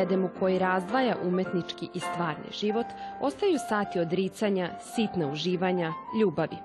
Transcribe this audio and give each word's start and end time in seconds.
bedemu 0.00 0.28
koji 0.38 0.58
razdvaja 0.58 1.16
umetnički 1.24 1.88
i 1.94 2.00
stvarni 2.00 2.50
život, 2.60 2.86
ostaju 3.20 3.58
sati 3.68 4.00
odricanja, 4.00 4.70
sitna 4.94 5.26
uživanja, 5.32 5.92
ljubavi. 6.20 6.56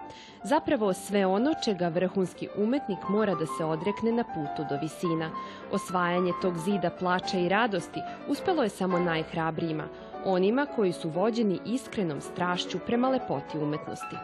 Zapravo 0.44 0.94
sve 0.94 1.25
ono 1.25 1.53
čega 1.66 1.88
vrhunski 1.88 2.49
umetnik 2.58 2.99
mora 3.09 3.35
da 3.35 3.45
se 3.45 3.66
odrekne 3.66 4.11
na 4.11 4.23
putu 4.23 4.67
do 4.70 4.77
visina. 4.81 5.31
Osvajanje 5.71 6.31
tog 6.41 6.58
zida 6.58 6.89
plača 6.99 7.38
i 7.38 7.49
radosti 7.49 7.99
uspelo 8.27 8.63
je 8.63 8.70
samo 8.70 8.99
najhrabrijima, 8.99 9.83
onima 10.25 10.66
koji 10.75 10.94
su 10.94 11.09
vođeni 11.09 11.59
iskrenom 11.66 12.22
strašću 12.22 12.80
prema 12.80 13.09
lepoti 13.09 13.58
umetnosti. 13.58 14.16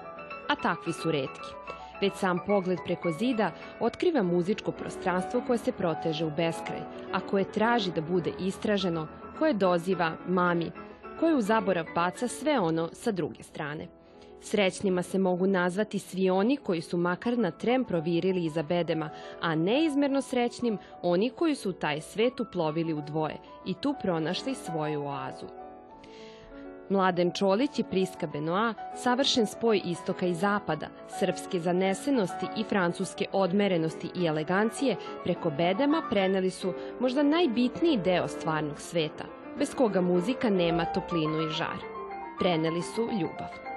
A 0.50 0.56
takvi 0.56 0.94
su 0.94 1.12
redki. 1.12 1.81
Već 2.02 2.14
sam 2.14 2.40
pogled 2.48 2.80
preko 2.86 3.12
zida 3.12 3.52
otkriva 3.80 4.24
muzičko 4.24 4.72
prostranstvo 4.72 5.42
koje 5.48 5.58
se 5.58 5.72
proteže 5.72 6.26
u 6.26 6.32
beskraj, 6.38 6.80
a 7.14 7.20
koje 7.20 7.52
traži 7.52 7.92
da 7.92 8.02
bude 8.02 8.32
istraženo, 8.40 9.08
koje 9.40 9.54
doziva 9.54 10.12
mami, 10.28 10.72
koje 11.20 11.36
u 11.36 11.42
zaborav 11.42 11.86
baca 11.96 12.28
sve 12.28 12.60
ono 12.60 12.90
sa 12.94 13.12
druge 13.12 13.44
strane. 13.44 13.88
Srećnima 14.42 15.04
se 15.04 15.20
mogu 15.20 15.48
nazvati 15.48 16.00
svi 16.00 16.30
oni 16.30 16.58
koji 16.58 16.82
su 16.82 16.98
makar 16.98 17.38
na 17.38 17.52
trem 17.52 17.86
provirili 17.86 18.46
iza 18.46 18.64
bedema, 18.64 19.10
a 19.42 19.56
neizmerno 19.56 20.22
srećnim 20.22 20.78
oni 21.02 21.30
koji 21.30 21.56
su 21.56 21.74
taj 21.74 22.02
svet 22.02 22.40
uplovili 22.40 22.94
u 22.94 23.02
dvoje 23.02 23.38
i 23.66 23.74
tu 23.74 23.96
pronašli 24.02 24.56
svoju 24.56 25.04
oazu. 25.06 25.61
Mladen 26.90 27.32
Čolić 27.32 27.80
i 27.80 27.84
Priska 27.84 28.28
Benoa, 28.28 28.74
savršen 28.96 29.48
spoj 29.48 29.82
istoka 29.86 30.26
i 30.26 30.34
zapada, 30.34 30.88
srpske 31.20 31.60
zanesenosti 31.60 32.48
i 32.58 32.64
francuske 32.64 33.26
odmerenosti 33.32 34.10
i 34.16 34.26
elegancije, 34.26 34.96
preko 35.24 35.50
bedema 35.50 36.02
preneli 36.10 36.50
su 36.50 36.74
možda 37.00 37.24
najbitniji 37.24 37.98
deo 37.98 38.28
stvarnog 38.28 38.80
sveta, 38.80 39.24
bez 39.58 39.76
koga 39.76 40.02
muzika 40.02 40.50
nema 40.50 40.86
toplinu 40.86 41.42
i 41.48 41.50
žar. 41.50 41.78
Preneli 42.40 42.82
su 42.82 43.02
ljubav. 43.02 43.71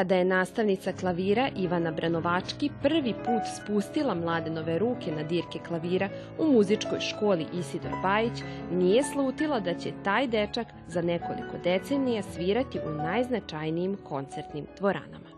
Kada 0.00 0.16
je 0.16 0.24
nastavnica 0.24 0.92
klavira 0.92 1.48
Ivana 1.56 1.90
Branovački 1.90 2.70
prvi 2.82 3.14
put 3.24 3.42
spustila 3.56 4.14
mladenove 4.14 4.78
ruke 4.78 5.12
na 5.16 5.22
dirke 5.22 5.58
klavira 5.68 6.08
u 6.38 6.52
muzičkoj 6.52 7.00
školi 7.00 7.46
Isidor 7.52 7.92
Bajić, 8.02 8.42
nije 8.72 9.02
slutila 9.02 9.60
da 9.60 9.74
će 9.74 9.92
taj 10.04 10.26
dečak 10.26 10.66
za 10.88 11.02
nekoliko 11.02 11.58
decenija 11.64 12.22
svirati 12.22 12.78
u 12.86 12.90
najznačajnijim 12.90 13.96
koncertnim 14.08 14.66
dvoranama. 14.78 15.30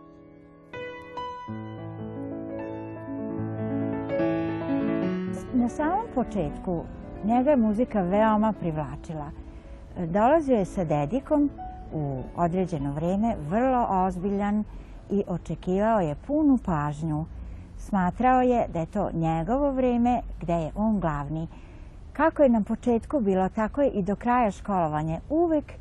Na 5.54 5.68
samom 5.68 6.06
početku 6.14 6.84
njega 7.24 7.50
je 7.50 7.56
muzika 7.56 8.02
veoma 8.02 8.52
privlačila. 8.60 9.30
Dolazio 9.98 10.56
je 10.56 10.64
sa 10.64 10.84
dedikom 10.84 11.50
u 11.94 12.22
određeno 12.36 12.92
vreme 12.92 13.36
vrlo 13.48 13.86
ozbiljan 13.90 14.64
i 15.10 15.24
očekivao 15.26 16.00
je 16.00 16.14
punu 16.26 16.58
pažnju. 16.64 17.24
Smatrao 17.78 18.42
je 18.42 18.66
da 18.72 18.80
je 18.80 18.86
to 18.86 19.10
njegovo 19.12 19.70
vreme 19.70 20.20
gde 20.40 20.52
je 20.52 20.72
on 20.74 21.00
glavni. 21.00 21.48
Kako 22.12 22.42
je 22.42 22.48
na 22.48 22.62
početku 22.62 23.20
bilo, 23.20 23.48
tako 23.48 23.82
je 23.82 23.90
i 23.90 24.02
do 24.02 24.16
kraja 24.16 24.50
školovanja 24.50 25.20
uvek 25.30 25.72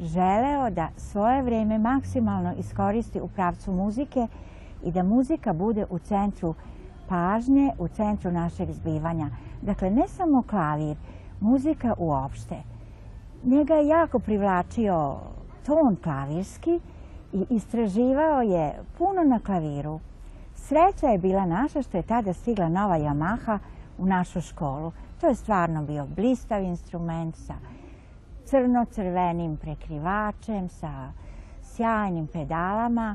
želeo 0.00 0.70
da 0.70 0.88
svoje 0.96 1.42
vreme 1.42 1.78
maksimalno 1.78 2.54
iskoristi 2.58 3.20
u 3.20 3.28
pravcu 3.28 3.72
muzike 3.72 4.26
i 4.84 4.92
da 4.92 5.02
muzika 5.02 5.52
bude 5.52 5.86
u 5.90 5.98
centru 5.98 6.54
pažnje, 7.08 7.72
u 7.78 7.88
centru 7.88 8.32
našeg 8.32 8.72
zbivanja. 8.72 9.30
Dakle, 9.62 9.90
ne 9.90 10.08
samo 10.08 10.42
klavir, 10.42 10.96
muzika 11.40 11.94
uopšte. 11.98 12.56
Njega 13.44 13.74
je 13.74 13.88
jako 13.88 14.18
privlačio 14.18 15.16
ton 15.68 15.96
klavirski 15.96 16.80
i 17.32 17.44
istraživao 17.50 18.42
je 18.42 18.74
puno 18.98 19.24
na 19.24 19.38
klaviru. 19.38 20.00
Sreća 20.54 21.06
je 21.06 21.18
bila 21.18 21.46
naša 21.46 21.82
što 21.82 21.96
je 21.96 22.02
tada 22.02 22.32
stigla 22.32 22.68
nova 22.68 22.98
Yamaha 22.98 23.58
u 23.98 24.06
našu 24.06 24.40
školu. 24.40 24.92
To 25.20 25.26
je 25.26 25.34
stvarno 25.34 25.82
bio 25.82 26.06
blistav 26.16 26.62
instrument 26.62 27.36
sa 27.36 27.54
crno-crvenim 28.44 29.56
prekrivačem, 29.56 30.68
sa 30.68 31.12
sjajnim 31.62 32.26
pedalama, 32.26 33.14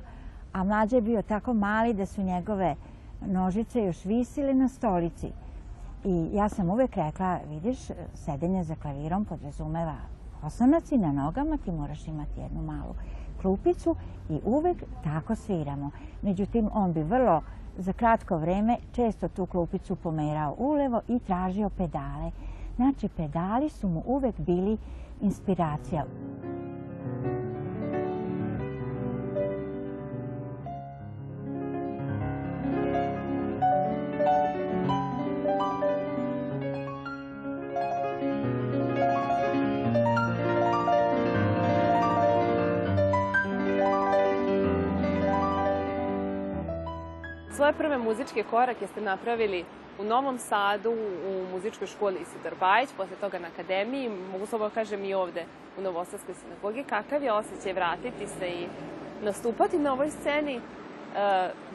a 0.53 0.63
mlađe 0.63 0.97
je 0.97 1.01
bio 1.01 1.21
tako 1.21 1.53
mali 1.53 1.93
da 1.93 2.05
su 2.05 2.21
njegove 2.21 2.75
nožice 3.25 3.83
još 3.83 4.05
visile 4.05 4.53
na 4.53 4.69
stolici. 4.69 5.31
I 6.03 6.29
ja 6.33 6.49
sam 6.49 6.69
uvek 6.69 6.95
rekla, 6.95 7.39
vidiš, 7.49 7.79
sedenje 8.13 8.63
za 8.63 8.75
klavirom 8.75 9.25
podrazumeva 9.25 10.12
osnovac 10.45 10.91
i 10.91 10.97
na 10.97 11.11
nogama 11.11 11.57
ti 11.57 11.71
moraš 11.71 12.07
imati 12.07 12.39
jednu 12.39 12.61
malu 12.61 12.95
klupicu 13.41 13.95
i 14.29 14.39
uvek 14.45 14.83
tako 15.03 15.35
sviramo. 15.35 15.91
Međutim, 16.21 16.69
on 16.73 16.93
bi 16.93 17.03
vrlo 17.03 17.41
za 17.77 17.93
kratko 17.93 18.37
vreme 18.37 18.77
često 18.91 19.27
tu 19.27 19.45
klupicu 19.45 19.95
pomerao 19.95 20.55
ulevo 20.57 21.01
i 21.07 21.19
tražio 21.19 21.69
pedale. 21.69 22.31
Znači, 22.75 23.09
pedali 23.09 23.69
su 23.69 23.87
mu 23.87 24.03
uvek 24.05 24.39
bili 24.39 24.77
inspiracija. 25.21 26.05
Svoje 47.73 47.89
prve 47.89 47.97
muzičke 47.97 48.43
korake 48.43 48.87
ste 48.87 49.01
napravili 49.01 49.65
u 49.99 50.03
Novom 50.03 50.37
Sadu, 50.37 50.91
u 51.27 51.45
muzičkoj 51.51 51.87
školi 51.87 52.17
Isidor 52.21 52.53
Bajić, 52.59 52.89
posle 52.97 53.15
toga 53.21 53.39
na 53.39 53.47
akademiji, 53.47 54.09
mogu 54.31 54.45
slobodno 54.45 54.69
da 54.69 54.75
kažem 54.75 55.05
i 55.05 55.13
ovde 55.13 55.45
u 55.77 55.81
Novosadskoj 55.81 56.35
sinagogi. 56.35 56.83
Kakav 56.83 57.23
je 57.23 57.33
osjećaj 57.33 57.73
vratiti 57.73 58.27
se 58.27 58.47
i 58.47 58.67
nastupati 59.21 59.79
na 59.79 59.93
ovoj 59.93 60.11
sceni? 60.11 60.55
E, 60.55 60.61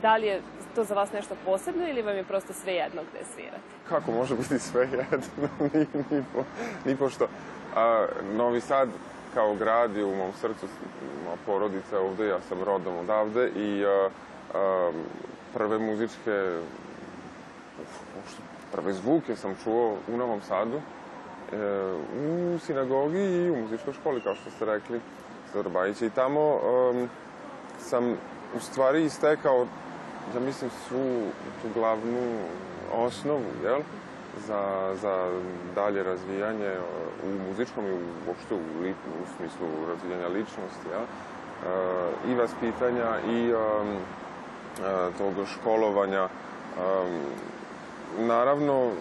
da 0.03 0.17
li 0.17 0.27
je 0.27 0.43
to 0.75 0.85
za 0.85 0.95
vas 0.95 1.13
nešto 1.13 1.35
posebno 1.45 1.89
ili 1.89 2.03
vam 2.03 2.17
je 2.17 2.25
prosto 2.25 2.53
sve 2.53 2.73
jedno 2.73 3.03
gde 3.11 3.25
svirate? 3.35 3.75
Kako 3.89 4.13
može 4.13 4.35
biti 4.37 4.59
sve 4.59 4.81
jedno? 4.83 5.49
ni, 5.75 5.87
ni, 6.11 6.25
po, 6.35 6.45
ni 6.85 6.97
pošto. 6.97 7.29
A, 7.77 8.07
Novi 8.37 8.61
Sad 8.61 8.89
kao 9.35 9.55
grad 9.55 9.97
je 9.97 10.05
u 10.05 10.17
mom 10.17 10.33
srcu, 10.41 10.67
moja 11.25 11.37
porodica 11.47 12.01
ovde, 12.01 12.27
ja 12.27 12.41
sam 12.49 12.63
rodom 12.63 12.97
odavde 12.97 13.51
i 13.57 13.85
a, 13.85 14.09
a, 14.55 14.91
prve 15.55 15.79
muzičke, 15.79 16.61
prve 18.73 18.93
zvuke 18.93 19.37
sam 19.37 19.55
čuo 19.65 19.97
u 20.09 20.17
Novom 20.17 20.41
Sadu, 20.41 20.77
e, 20.77 21.57
u 22.27 22.59
sinagogi 22.59 23.19
i 23.19 23.51
u 23.51 23.57
muzičkoj 23.57 23.93
školi, 23.93 24.21
kao 24.21 24.35
što 24.35 24.51
ste 24.51 24.65
rekli, 24.65 25.01
Zorbajića. 25.53 26.07
I 26.07 26.11
tamo 26.11 26.41
um, 26.41 27.09
sam 27.79 28.17
u 28.57 28.61
stvari 28.61 29.05
istekao, 29.05 29.67
ja 30.35 30.41
mislim, 30.41 30.71
svu 30.89 31.23
tu 31.63 31.69
glavnu 31.75 32.39
osnovu, 32.93 33.45
jel? 33.65 33.81
Za, 34.47 34.95
za 35.03 35.31
dalje 35.75 36.03
razvijanje 36.03 36.73
u 37.25 37.49
muzičkom 37.49 37.87
i 37.87 37.93
uopšte 38.29 38.55
u, 38.55 38.59
u 39.23 39.25
smislu 39.37 39.69
razvijanja 39.89 40.29
ličnosti, 40.29 40.89
jel? 40.91 41.03
E, 41.03 42.33
i 42.33 42.35
vaspitanja 42.35 43.21
i 43.31 43.53
um, 43.53 43.97
E, 44.28 44.28
tog 45.19 45.35
školovanja. 45.47 46.29
Naravno, 48.19 48.91
e, 48.91 48.93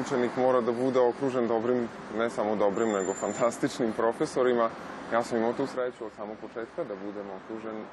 učenik 0.00 0.30
mora 0.36 0.60
da 0.60 0.72
bude 0.72 1.00
okružen 1.00 1.48
dobrim, 1.48 1.88
ne 2.18 2.30
samo 2.30 2.56
dobrim, 2.56 2.88
nego 2.92 3.14
fantastičnim 3.14 3.92
profesorima. 3.92 4.70
Ja 5.12 5.22
sam 5.22 5.38
imao 5.38 5.52
tu 5.52 5.66
sreću 5.66 6.04
od 6.04 6.12
samog 6.16 6.36
početka 6.40 6.84
da 6.84 6.94
budem 6.94 7.26
okružen 7.30 7.84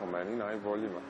po 0.00 0.06
meni 0.06 0.36
najboljima. 0.36 1.00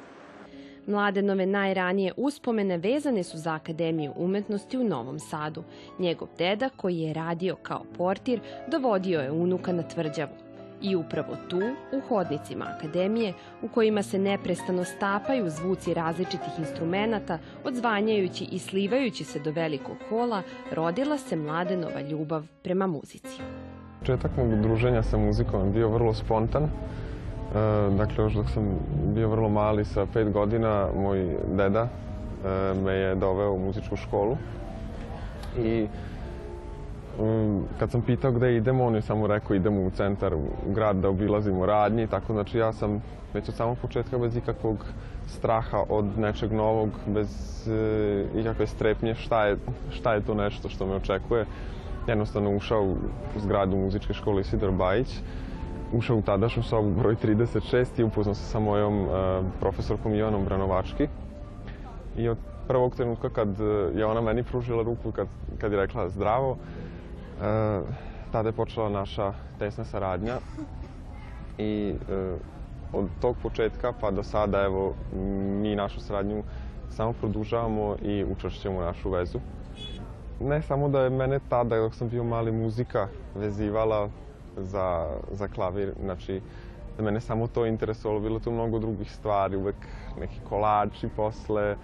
Mladenove 0.86 1.46
najranije 1.46 2.12
uspomene 2.16 2.76
vezane 2.76 3.24
su 3.24 3.38
za 3.38 3.54
Akademiju 3.54 4.12
umetnosti 4.16 4.78
u 4.78 4.84
Novom 4.84 5.18
Sadu. 5.18 5.64
Njegov 5.98 6.28
deda, 6.38 6.68
koji 6.76 6.98
je 6.98 7.14
radio 7.14 7.56
kao 7.62 7.82
portir, 7.96 8.40
dovodio 8.68 9.20
je 9.20 9.30
unuka 9.30 9.72
na 9.72 9.82
tvrđavu. 9.82 10.51
I 10.82 10.96
upravo 10.96 11.36
tu, 11.48 11.60
u 11.92 12.00
hodnicima 12.08 12.66
akademije, 12.76 13.32
u 13.62 13.68
kojima 13.68 14.02
se 14.02 14.18
neprestano 14.18 14.84
stapaju 14.84 15.50
zvuci 15.50 15.94
različitih 15.94 16.58
instrumenata, 16.58 17.38
odzvanjajući 17.64 18.44
i 18.44 18.58
slivajući 18.58 19.24
se 19.24 19.38
do 19.38 19.50
velikog 19.50 19.96
hola, 20.08 20.42
rodila 20.72 21.18
se 21.18 21.36
mladenova 21.36 22.00
ljubav 22.00 22.46
prema 22.62 22.86
muzici. 22.86 23.40
Početak 24.00 24.36
mog 24.36 24.60
druženja 24.62 25.02
sa 25.02 25.16
muzikom 25.16 25.66
je 25.66 25.72
bio 25.72 25.88
vrlo 25.88 26.14
spontan. 26.14 26.62
E, 26.62 26.68
dakle, 27.96 28.24
još 28.24 28.32
dok 28.32 28.50
sam 28.50 28.78
bio 29.14 29.28
vrlo 29.28 29.48
mali, 29.48 29.84
sa 29.84 30.06
pet 30.06 30.32
godina, 30.32 30.88
moj 30.96 31.36
deda 31.56 31.88
e, 31.88 32.74
me 32.84 32.92
je 32.92 33.14
doveo 33.14 33.52
u 33.52 33.58
muzičku 33.58 33.96
školu. 33.96 34.36
I 35.58 35.86
um, 37.18 37.64
kad 37.78 37.90
sam 37.90 38.02
pitao 38.02 38.32
gde 38.32 38.56
idemo, 38.56 38.84
on 38.84 38.94
je 38.94 39.02
samo 39.02 39.26
rekao 39.26 39.56
idemo 39.56 39.80
u 39.80 39.90
centar, 39.90 40.34
u 40.34 40.72
grad 40.74 40.96
da 40.96 41.08
obilazimo 41.08 41.66
radnji. 41.66 42.06
Tako, 42.06 42.32
znači, 42.32 42.58
ja 42.58 42.72
sam 42.72 43.02
već 43.34 43.48
od 43.48 43.54
samog 43.54 43.78
početka 43.78 44.18
bez 44.18 44.36
ikakvog 44.36 44.86
straha 45.26 45.82
od 45.88 46.18
nečeg 46.18 46.52
novog, 46.52 46.90
bez 47.06 47.28
e, 47.68 48.24
ikakve 48.40 48.66
strepnje 48.66 49.14
šta 49.14 49.46
je, 49.46 49.56
šta 49.90 50.14
je 50.14 50.20
to 50.20 50.34
nešto 50.34 50.68
što 50.68 50.86
me 50.86 50.94
očekuje 50.94 51.46
jednostavno 52.06 52.56
ušao 52.56 52.82
u 53.36 53.40
zgradu 53.40 53.76
muzičke 53.76 54.14
škole 54.14 54.40
Isidor 54.40 54.70
Bajić, 54.70 55.20
ušao 55.92 56.16
u 56.16 56.22
tadašnju 56.22 56.62
sobu 56.62 56.90
broj 56.90 57.16
36 57.16 58.00
i 58.00 58.02
upoznao 58.02 58.34
se 58.34 58.44
sa 58.44 58.60
mojom 58.60 59.00
uh, 59.00 59.10
profesorkom 59.60 60.14
Ivanom 60.14 60.44
Branovački. 60.44 61.08
I 62.16 62.28
od 62.28 62.38
prvog 62.68 62.96
trenutka 62.96 63.30
kad 63.30 63.48
je 63.94 64.06
ona 64.06 64.20
meni 64.20 64.42
pružila 64.42 64.82
ruku 64.82 65.12
kad, 65.12 65.26
kad 65.58 65.72
je 65.72 65.78
rekla 65.78 66.08
zdravo, 66.08 66.56
tada 68.32 68.48
je 68.48 68.52
počela 68.52 68.88
naša 68.88 69.32
tesna 69.58 69.84
saradnja 69.84 70.34
i 71.58 71.94
uh, 71.94 72.40
od 72.92 73.08
tog 73.20 73.36
početka 73.42 73.92
pa 74.00 74.10
do 74.10 74.22
sada 74.22 74.62
evo 74.62 74.94
mi 75.62 75.76
našu 75.76 76.00
saradnju 76.00 76.42
samo 76.90 77.12
produžavamo 77.12 77.96
i 78.02 78.24
učvršćujemo 78.24 78.80
našu 78.80 79.10
vezu. 79.10 79.38
Ne 80.40 80.62
samo 80.62 80.88
da 80.88 81.00
je 81.00 81.10
mene 81.10 81.40
tada, 81.48 81.76
dok 81.76 81.94
sam 81.94 82.08
bio 82.08 82.24
mali, 82.24 82.52
muzika 82.52 83.08
vezivala 83.34 84.08
za, 84.56 85.06
za 85.32 85.48
klavir, 85.48 85.92
znači 86.02 86.40
da 86.96 87.02
mene 87.02 87.20
samo 87.20 87.46
to 87.46 87.66
interesovalo, 87.66 88.20
bilo 88.20 88.38
tu 88.38 88.50
mnogo 88.50 88.78
drugih 88.78 89.12
stvari, 89.12 89.56
uvek 89.56 89.76
neki 90.20 90.40
kolači 90.48 91.08
posle, 91.16 91.76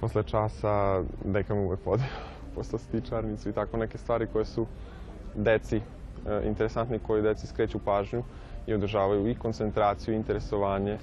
posle 0.00 0.22
časa, 0.22 1.02
deka 1.24 1.54
me 1.54 1.60
uvek 1.60 1.86
vodio 1.86 2.06
po 2.54 2.64
slastičarnicu 2.64 3.48
i 3.48 3.52
tako 3.52 3.76
neke 3.76 3.98
stvari 3.98 4.26
koje 4.32 4.44
su 4.44 4.66
deci 5.36 5.76
e, 5.76 5.80
interesantne, 6.46 6.98
koji 6.98 7.22
deci 7.22 7.46
skreću 7.46 7.78
pažnju 7.78 8.22
i 8.66 8.74
održavaju 8.74 9.28
i 9.28 9.34
koncentraciju 9.34 10.14
i 10.14 10.16
interesovanje. 10.16 10.98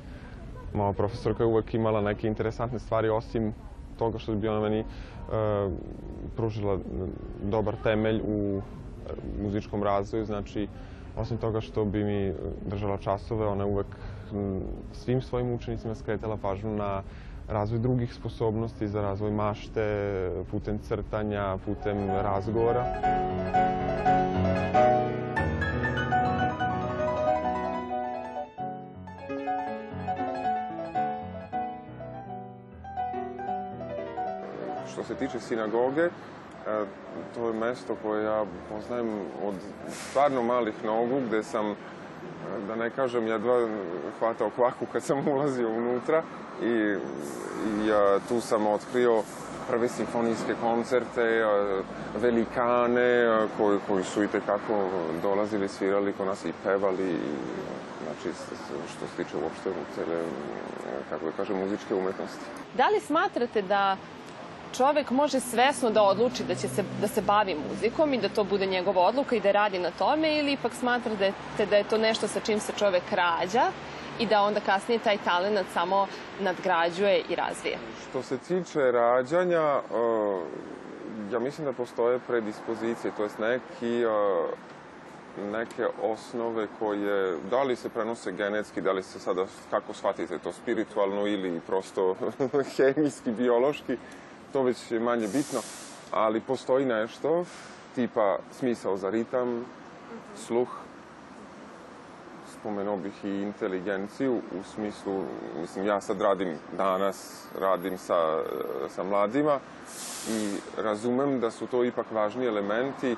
Moja 0.74 0.94
profesorka 0.94 1.44
je 1.44 1.48
uvek 1.48 1.74
imala 1.74 2.02
neke 2.02 2.28
interesantne 2.28 2.80
stvari, 2.80 3.10
osim 3.10 3.54
toga 3.98 4.20
što 4.20 4.36
bi 4.36 4.48
ona 4.48 4.60
meni 4.60 4.80
e, 4.80 4.86
pružila 6.36 6.80
dobar 7.44 7.76
temelj 7.84 8.22
u 8.28 8.62
muzičkom 9.42 9.84
razvoju, 9.84 10.26
znači 10.26 10.68
osim 11.18 11.38
toga 11.38 11.62
što 11.62 11.86
bi 11.86 12.04
mi 12.04 12.34
držala 12.66 12.98
časove, 12.98 13.48
ona 13.48 13.64
je 13.64 13.70
uvek 13.72 13.88
svim 14.94 15.22
svojim 15.22 15.54
učenicima 15.54 15.96
skretala 15.96 16.38
pažnju 16.38 16.76
na 16.76 17.02
razvoj 17.48 17.80
drugih 17.80 18.14
sposobnosti 18.14 18.88
za 18.88 19.02
razvoj 19.02 19.32
mašte, 19.32 20.32
putem 20.52 20.80
crtanja, 20.80 21.58
putem 21.66 22.08
razgovora. 22.08 22.86
Što 24.74 24.81
se 35.08 35.16
tiče 35.16 35.40
sinagoge, 35.40 36.02
e, 36.02 36.10
to 37.36 37.48
je 37.48 37.54
mesto 37.54 37.96
koje 38.04 38.24
ja 38.24 38.46
poznajem 38.70 39.10
od 39.44 39.56
stvarno 39.90 40.44
malih 40.44 40.86
nogu, 40.86 41.22
gde 41.28 41.44
sam, 41.44 41.75
da 42.68 42.76
ne 42.76 42.90
kažem, 42.90 43.28
jedva 43.28 43.68
hvatao 44.20 44.50
kvaku 44.50 44.86
kad 44.92 45.04
sam 45.04 45.28
ulazio 45.34 45.70
unutra 45.70 46.24
i, 46.62 46.96
i 47.66 47.92
tu 48.30 48.42
sam 48.42 48.68
otkrio 48.68 49.24
prve 49.70 49.90
simfonijske 49.90 50.56
koncerte, 50.62 51.46
velikane 52.22 53.48
koji, 53.58 53.80
koji 53.88 54.04
su 54.04 54.24
i 54.24 54.28
tekako 54.28 54.90
dolazili, 55.22 55.68
svirali 55.68 56.14
kod 56.14 56.28
nas 56.28 56.46
i 56.46 56.54
pevali, 56.64 57.10
i, 57.10 57.20
znači 58.04 58.38
što 58.96 59.06
se 59.08 59.24
tiče 59.24 59.38
uopšte 59.38 59.70
cele, 59.96 60.22
kako 61.10 61.26
da 61.26 61.32
kažem, 61.32 61.58
muzičke 61.58 61.96
umetnosti. 61.96 62.46
Da 62.78 62.88
li 62.88 63.00
smatrate 63.00 63.62
da 63.62 63.98
čovek 64.78 65.12
može 65.12 65.40
svesno 65.40 65.90
da 65.90 66.02
odluči 66.02 66.44
da 66.44 66.56
će 66.56 66.68
se, 66.68 66.84
da 67.02 67.08
se 67.08 67.22
bavi 67.22 67.56
muzikom 67.70 68.14
i 68.14 68.22
da 68.22 68.30
to 68.30 68.44
bude 68.44 68.66
njegova 68.66 69.02
odluka 69.02 69.36
i 69.36 69.40
da 69.40 69.52
radi 69.52 69.80
na 69.80 69.92
tome 69.92 70.38
ili 70.38 70.54
ipak 70.54 70.74
smatrate 70.74 71.34
da 71.70 71.78
je 71.78 71.84
to 71.84 71.98
nešto 71.98 72.28
sa 72.28 72.40
čim 72.40 72.60
se 72.60 72.74
čovek 72.78 73.04
rađa 73.12 73.72
i 74.20 74.25
da 74.25 74.42
onda 74.42 74.60
kasnije 74.60 75.00
taj 75.00 75.18
talent 75.18 75.68
samo 75.74 76.08
nadgrađuje 76.39 77.24
i 77.30 77.36
razvije? 77.36 77.77
Što 78.10 78.24
se 78.24 78.38
tiče 78.38 78.92
rađanja, 78.92 79.82
ja 81.32 81.39
mislim 81.39 81.65
da 81.65 81.74
postoje 81.74 82.20
predispozicije, 82.20 83.12
to 83.18 83.24
jest 83.24 83.39
neki 83.39 84.06
neke 85.51 85.88
osnove 86.01 86.68
koje, 86.80 87.38
da 87.50 87.63
li 87.63 87.75
se 87.75 87.89
prenose 87.89 88.32
genetski, 88.32 88.82
da 88.82 88.92
li 88.92 89.03
se 89.03 89.20
sada, 89.20 89.46
kako 89.70 89.94
shvatite 89.94 90.38
to, 90.38 90.51
spiritualno 90.51 91.27
ili 91.27 91.60
prosto 91.68 92.15
hemijski, 92.77 93.32
biološki, 93.32 93.98
to 94.53 94.63
već 94.63 94.91
je 94.91 95.00
manje 95.00 95.27
bitno, 95.27 95.60
ali 96.12 96.39
postoji 96.39 96.86
nešto 96.86 97.45
tipa 97.95 98.38
smisao 98.60 98.98
za 98.98 99.10
ritam, 99.10 99.65
sluh, 100.36 100.67
spomenuo 102.60 102.98
bih 102.98 103.13
i 103.25 103.41
inteligenciju 103.41 104.33
u 104.36 104.63
smislu, 104.74 105.24
mislim, 105.62 105.86
ja 105.86 106.01
sad 106.01 106.22
radim 106.22 106.57
danas, 106.77 107.45
radim 107.60 107.98
sa, 107.98 108.43
sa 108.95 109.03
mladima 109.03 109.60
i 110.29 110.57
razumem 110.77 111.39
da 111.39 111.51
su 111.51 111.67
to 111.67 111.83
ipak 111.83 112.05
važni 112.12 112.45
elementi 112.45 113.12
e, 113.12 113.15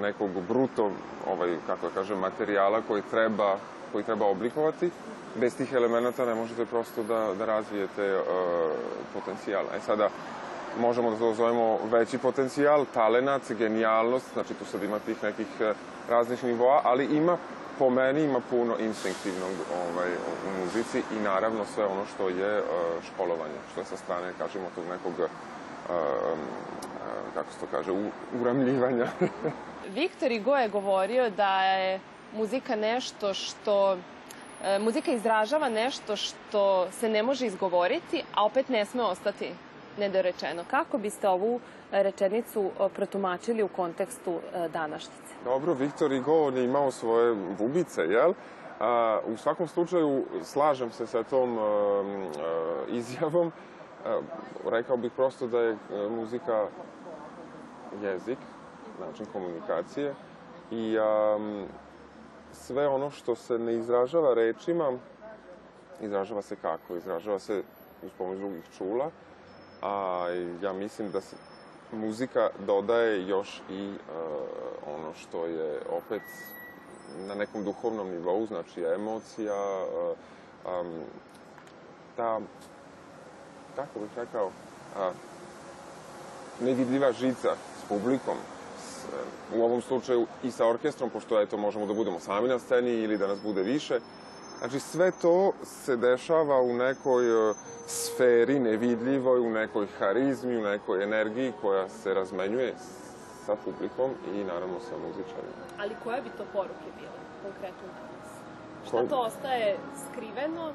nekog 0.00 0.30
bruto, 0.48 0.90
ovaj, 1.26 1.56
kako 1.66 1.88
da 1.88 1.94
kažem, 1.94 2.18
materijala 2.18 2.82
koji 2.88 3.02
treba, 3.10 3.58
koji 3.92 4.04
treba 4.04 4.26
oblikovati. 4.26 4.90
Bez 5.36 5.56
tih 5.56 5.72
elemenata 5.72 6.26
ne 6.26 6.34
možete 6.34 6.66
prosto 6.66 7.02
da, 7.02 7.34
da 7.38 7.44
razvijete 7.44 8.16
uh, 8.16 8.24
potencijal. 9.14 9.64
E 9.76 9.80
sada, 9.80 10.08
možemo 10.80 11.10
da 11.10 11.18
to 11.18 11.34
zovemo 11.34 11.78
veći 11.90 12.18
potencijal, 12.18 12.84
talenat, 12.94 13.42
genijalnost, 13.58 14.32
znači 14.32 14.54
tu 14.54 14.64
sad 14.64 14.82
ima 14.82 14.98
tih 14.98 15.22
nekih 15.22 15.46
raznih 16.08 16.44
nivoa, 16.44 16.80
ali 16.84 17.04
ima 17.04 17.36
po 17.78 17.90
meni 17.90 18.24
ima 18.24 18.40
puno 18.50 18.74
instinktivnog 18.78 19.52
ovaj, 19.92 20.10
u 20.10 20.60
muzici 20.60 20.98
i 20.98 21.22
naravno 21.24 21.64
sve 21.74 21.84
ono 21.84 22.06
što 22.14 22.28
je 22.28 22.58
uh, 22.58 22.66
školovanje, 23.04 23.58
što 23.72 23.80
je 23.80 23.84
sa 23.84 23.96
strane, 23.96 24.32
kažemo, 24.38 24.64
tog 24.74 24.84
nekog, 24.90 25.28
kako 27.34 27.52
se 27.52 27.60
to 27.60 27.66
kaže, 27.70 27.92
uramljivanja. 28.40 29.06
Viktor 29.94 30.32
Igo 30.32 30.56
je 30.56 30.68
govorio 30.68 31.30
da 31.30 31.62
je 31.62 32.00
muzika 32.36 32.76
nešto 32.76 33.34
što 33.34 33.96
muzika 34.80 35.12
izražava 35.12 35.68
nešto 35.68 36.16
što 36.16 36.90
se 36.90 37.08
ne 37.08 37.22
može 37.22 37.46
izgovoriti, 37.46 38.24
a 38.34 38.44
opet 38.44 38.68
ne 38.68 38.84
sme 38.84 39.02
ostati 39.02 39.52
nedorečeno. 39.98 40.64
Kako 40.70 40.98
biste 40.98 41.28
ovu 41.28 41.60
rečenicu 41.90 42.70
protumačili 42.94 43.62
u 43.62 43.68
kontekstu 43.68 44.40
današnjice? 44.72 45.34
Dobro, 45.44 45.74
Viktor 45.74 46.12
Igo 46.12 46.50
je 46.54 46.64
imao 46.64 46.90
svoje 46.90 47.34
bubice, 47.58 48.02
jel? 48.02 48.32
A, 48.80 49.20
u 49.26 49.36
svakom 49.36 49.68
slučaju 49.68 50.24
slažem 50.42 50.90
se 50.90 51.06
sa 51.06 51.22
tom 51.22 51.58
izjavom. 52.88 53.52
Rekao 54.64 54.96
bih 54.96 55.12
prosto 55.16 55.46
da 55.46 55.60
je 55.60 55.76
muzika 56.10 56.66
jezik, 58.02 58.38
način 59.00 59.26
komunikacije 59.32 60.14
i 60.70 60.96
sve 62.66 62.88
ono 62.88 63.10
što 63.10 63.34
se 63.34 63.58
ne 63.58 63.74
izražava 63.74 64.34
rečima, 64.34 64.92
izražava 66.00 66.42
se 66.42 66.56
kako? 66.56 66.96
Izražava 66.96 67.38
se 67.38 67.62
uz 68.02 68.10
pomoć 68.18 68.38
drugih 68.38 68.64
čula, 68.78 69.10
a 69.82 70.26
ja 70.62 70.72
mislim 70.72 71.10
da 71.10 71.20
se 71.20 71.36
muzika 71.92 72.50
dodaje 72.66 73.28
još 73.28 73.62
i 73.70 73.88
uh, 73.88 73.96
ono 74.86 75.14
što 75.14 75.46
je 75.46 75.80
opet 75.90 76.22
na 77.26 77.34
nekom 77.34 77.64
duhovnom 77.64 78.10
nivou, 78.10 78.46
znači 78.46 78.82
emocija, 78.82 79.54
uh, 79.84 80.16
um, 80.80 81.02
ta 82.16 82.40
kako 83.78 83.98
bih 84.00 84.10
rekao, 84.16 84.50
a, 84.96 85.10
nevidljiva 86.60 87.12
žica 87.12 87.54
s 87.80 87.88
publikom, 87.88 88.36
u 89.56 89.62
ovom 89.62 89.82
slučaju 89.82 90.26
i 90.42 90.50
sa 90.50 90.68
orkestrom, 90.68 91.10
pošto 91.10 91.40
eto 91.40 91.56
možemo 91.56 91.86
da 91.86 91.94
budemo 91.94 92.20
sami 92.20 92.48
na 92.48 92.58
sceni 92.58 92.90
ili 92.90 93.18
da 93.18 93.26
nas 93.26 93.40
bude 93.42 93.62
više. 93.62 94.00
Znači 94.58 94.80
sve 94.80 95.10
to 95.22 95.52
se 95.64 95.96
dešava 95.96 96.60
u 96.62 96.74
nekoj 96.74 97.50
e, 97.50 97.54
sferi 97.86 98.58
nevidljivoj, 98.58 99.40
u 99.40 99.50
nekoj 99.50 99.86
harizmi, 99.98 100.56
u 100.56 100.62
nekoj 100.62 101.02
energiji 101.04 101.52
koja 101.60 101.88
se 101.88 102.14
razmenjuje 102.14 102.74
sa 103.46 103.56
publikom 103.64 104.10
i 104.34 104.44
naravno 104.44 104.80
sa 104.80 104.94
muzičarima. 105.06 105.64
Ali 105.78 105.94
koje 106.04 106.22
bi 106.22 106.30
to 106.38 106.44
poruke 106.52 106.88
bile 106.96 107.18
konkretno 107.42 107.88
danas? 107.98 108.28
Šta 108.88 109.06
to 109.08 109.20
ostaje 109.20 109.76
skriveno 110.10 110.72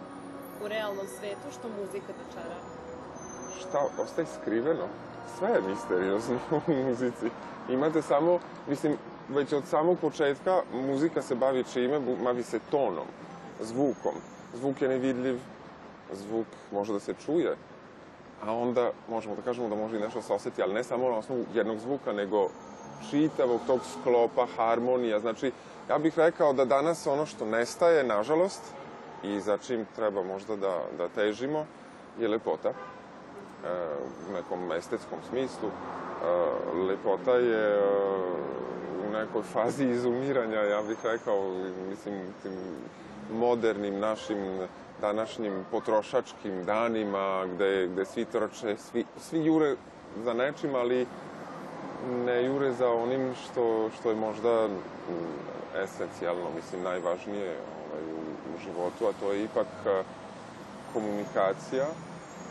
u 0.65 0.67
realnom 0.67 1.07
svetu 1.19 1.47
što 1.59 1.67
muzika 1.69 2.13
dočara? 2.19 2.55
šta 3.59 3.79
ostaje 4.03 4.27
skriveno? 4.41 4.87
Sve 5.37 5.49
je 5.49 5.61
misteriozno 5.61 6.39
u 6.67 6.71
muzici. 6.71 7.29
Imate 7.69 8.01
samo, 8.01 8.39
mislim, 8.67 8.97
već 9.29 9.53
od 9.53 9.65
samog 9.65 9.97
početka 9.99 10.61
muzika 10.73 11.21
se 11.21 11.35
bavi 11.35 11.63
čime? 11.73 11.99
Bavi 12.23 12.43
se 12.43 12.59
tonom, 12.71 13.07
zvukom. 13.61 14.13
Zvuk 14.53 14.81
je 14.81 14.87
nevidljiv, 14.87 15.39
zvuk 16.13 16.47
može 16.71 16.93
da 16.93 16.99
se 16.99 17.13
čuje, 17.25 17.55
a 18.45 18.53
onda 18.53 18.91
možemo 19.09 19.35
da 19.35 19.41
kažemo 19.41 19.69
da 19.69 19.75
može 19.75 19.97
i 19.97 19.99
nešto 19.99 20.21
se 20.21 20.33
osjeti, 20.33 20.61
ali 20.61 20.73
ne 20.73 20.83
samo 20.83 21.09
na 21.09 21.17
osnovu 21.17 21.45
jednog 21.53 21.79
zvuka, 21.79 22.13
nego 22.13 22.49
čitavog 23.09 23.61
tog 23.67 23.79
sklopa, 23.93 24.47
harmonija. 24.57 25.19
Znači, 25.19 25.51
ja 25.89 25.97
bih 25.97 26.17
rekao 26.17 26.53
da 26.53 26.65
danas 26.65 27.07
ono 27.07 27.25
što 27.25 27.45
nestaje, 27.45 28.03
nažalost, 28.03 28.61
i 29.23 29.39
za 29.39 29.57
čim 29.57 29.85
treba 29.95 30.23
možda 30.23 30.55
da, 30.55 30.81
da 30.97 31.07
težimo, 31.07 31.65
je 32.19 32.27
lepota 32.27 32.73
u 34.29 34.33
nekom 34.33 34.71
estetskom 34.71 35.19
smislu. 35.29 35.69
E, 35.69 35.73
lepota 36.87 37.31
je 37.31 37.75
e, 37.75 37.81
u 39.07 39.11
nekoj 39.11 39.43
fazi 39.43 39.89
izumiranja, 39.89 40.59
ja 40.59 40.81
bih 40.81 40.97
rekao, 41.03 41.49
mislim, 41.89 42.13
tim 42.43 42.53
modernim 43.33 43.99
našim 43.99 44.37
današnjim 45.01 45.65
potrošačkim 45.71 46.65
danima, 46.65 47.45
gde, 47.55 47.87
gde 47.87 48.05
svi 48.05 48.25
trče, 48.25 48.77
svi, 48.77 49.05
svi 49.19 49.45
jure 49.45 49.75
za 50.23 50.33
nečim, 50.33 50.75
ali 50.75 51.07
ne 52.25 52.45
jure 52.45 52.73
za 52.73 52.89
onim 52.89 53.33
što, 53.43 53.89
što 53.99 54.09
je 54.09 54.15
možda 54.15 54.67
esencijalno, 55.83 56.49
mislim, 56.55 56.83
najvažnije 56.83 57.49
ovaj, 57.49 58.03
u, 58.03 58.55
u 58.55 58.59
životu, 58.63 59.07
a 59.07 59.11
to 59.19 59.31
je 59.31 59.43
ipak 59.43 59.67
a, 59.85 60.03
komunikacija, 60.93 61.85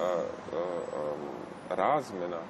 a, 0.01 0.05
a, 0.05 1.75
razmena, 1.75 2.41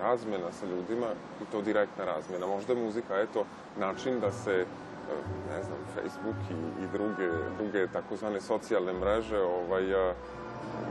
razmena 0.00 0.52
sa 0.52 0.66
ljudima 0.66 1.06
i 1.42 1.44
to 1.52 1.62
direktna 1.62 2.04
razmena. 2.04 2.46
Možda 2.46 2.72
je 2.72 2.84
muzika, 2.84 3.20
eto, 3.20 3.44
način 3.78 4.20
da 4.20 4.32
se, 4.32 4.52
e, 4.52 4.64
ne 5.50 5.62
znam, 5.62 5.78
Facebook 5.94 6.36
i, 6.50 6.84
i 6.84 6.86
druge, 6.92 7.28
druge 7.58 7.86
takozvane 7.92 8.40
socijalne 8.40 8.92
mreže 8.92 9.40
ovaj, 9.40 9.84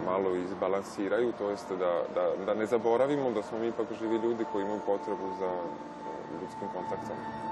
malo 0.05 0.35
izbalansiraju, 0.35 1.33
to 1.37 1.49
jeste 1.49 1.75
da, 1.75 2.01
da, 2.15 2.45
da 2.45 2.53
ne 2.53 2.65
zaboravimo 2.65 3.31
da 3.31 3.43
smo 3.43 3.59
mi 3.59 3.67
ipak 3.67 3.87
živi 3.99 4.15
ljudi 4.15 4.45
koji 4.51 4.63
imaju 4.63 4.79
potrebu 4.85 5.27
za 5.39 5.51
ljudskim 6.41 6.67
kontaktom. 6.73 7.46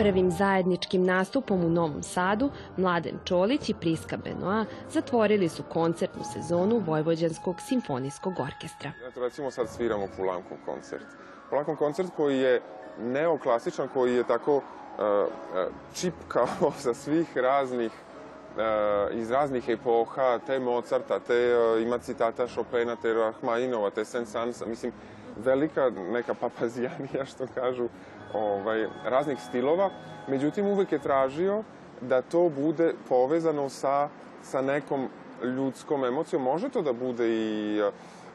Prvim 0.00 0.30
zajedničkim 0.30 1.04
nastupom 1.04 1.64
u 1.64 1.68
Novom 1.68 2.02
Sadu 2.02 2.50
Mladen 2.76 3.18
Čolić 3.24 3.68
i 3.68 3.74
Priska 3.74 4.16
Benoa 4.16 4.64
zatvorili 4.90 5.48
su 5.48 5.62
koncertnu 5.62 6.22
sezonu 6.32 6.82
Vojvođanskog 6.86 7.56
simfonijskog 7.68 8.32
orkestra. 8.40 8.92
Eto, 9.08 9.20
recimo 9.20 9.50
sad 9.50 9.68
sviramo 9.68 10.08
Pulankov 10.16 10.56
koncert. 10.64 11.04
Pulankov 11.50 11.76
koncert 11.76 12.08
koji 12.16 12.38
je 12.38 12.60
neoklasičan, 13.00 13.88
koji 13.88 14.14
je 14.14 14.24
tako 14.24 14.56
uh, 14.56 14.62
uh, 14.62 15.72
čipkao 15.94 16.72
sa 16.78 16.94
svih 17.04 17.36
raznih 17.36 17.92
uh, 17.92 19.16
iz 19.16 19.30
raznih 19.30 19.68
epoha, 19.68 20.38
te 20.46 20.58
Mozarta, 20.58 21.18
te 21.18 21.54
ima 21.82 21.98
citata 21.98 22.46
Chopina, 22.46 22.96
te 22.96 23.14
Rahmaninova, 23.14 23.90
te 23.90 24.04
Sensansa, 24.04 24.66
mislim, 24.66 24.92
velika 25.36 25.90
neka 25.90 26.34
papazijanija, 26.34 27.24
što 27.34 27.46
kažu, 27.54 27.88
ovaj, 28.34 28.86
raznih 29.04 29.38
stilova. 29.40 29.90
Međutim, 30.28 30.66
uvek 30.66 30.92
je 30.92 30.98
tražio 30.98 31.62
da 32.00 32.22
to 32.22 32.48
bude 32.48 32.94
povezano 33.08 33.68
sa, 33.68 34.08
sa 34.42 34.62
nekom 34.62 35.08
ljudskom 35.42 36.04
emocijom. 36.04 36.42
Može 36.42 36.68
to 36.68 36.82
da 36.82 36.92
bude 36.92 37.28
i 37.28 37.82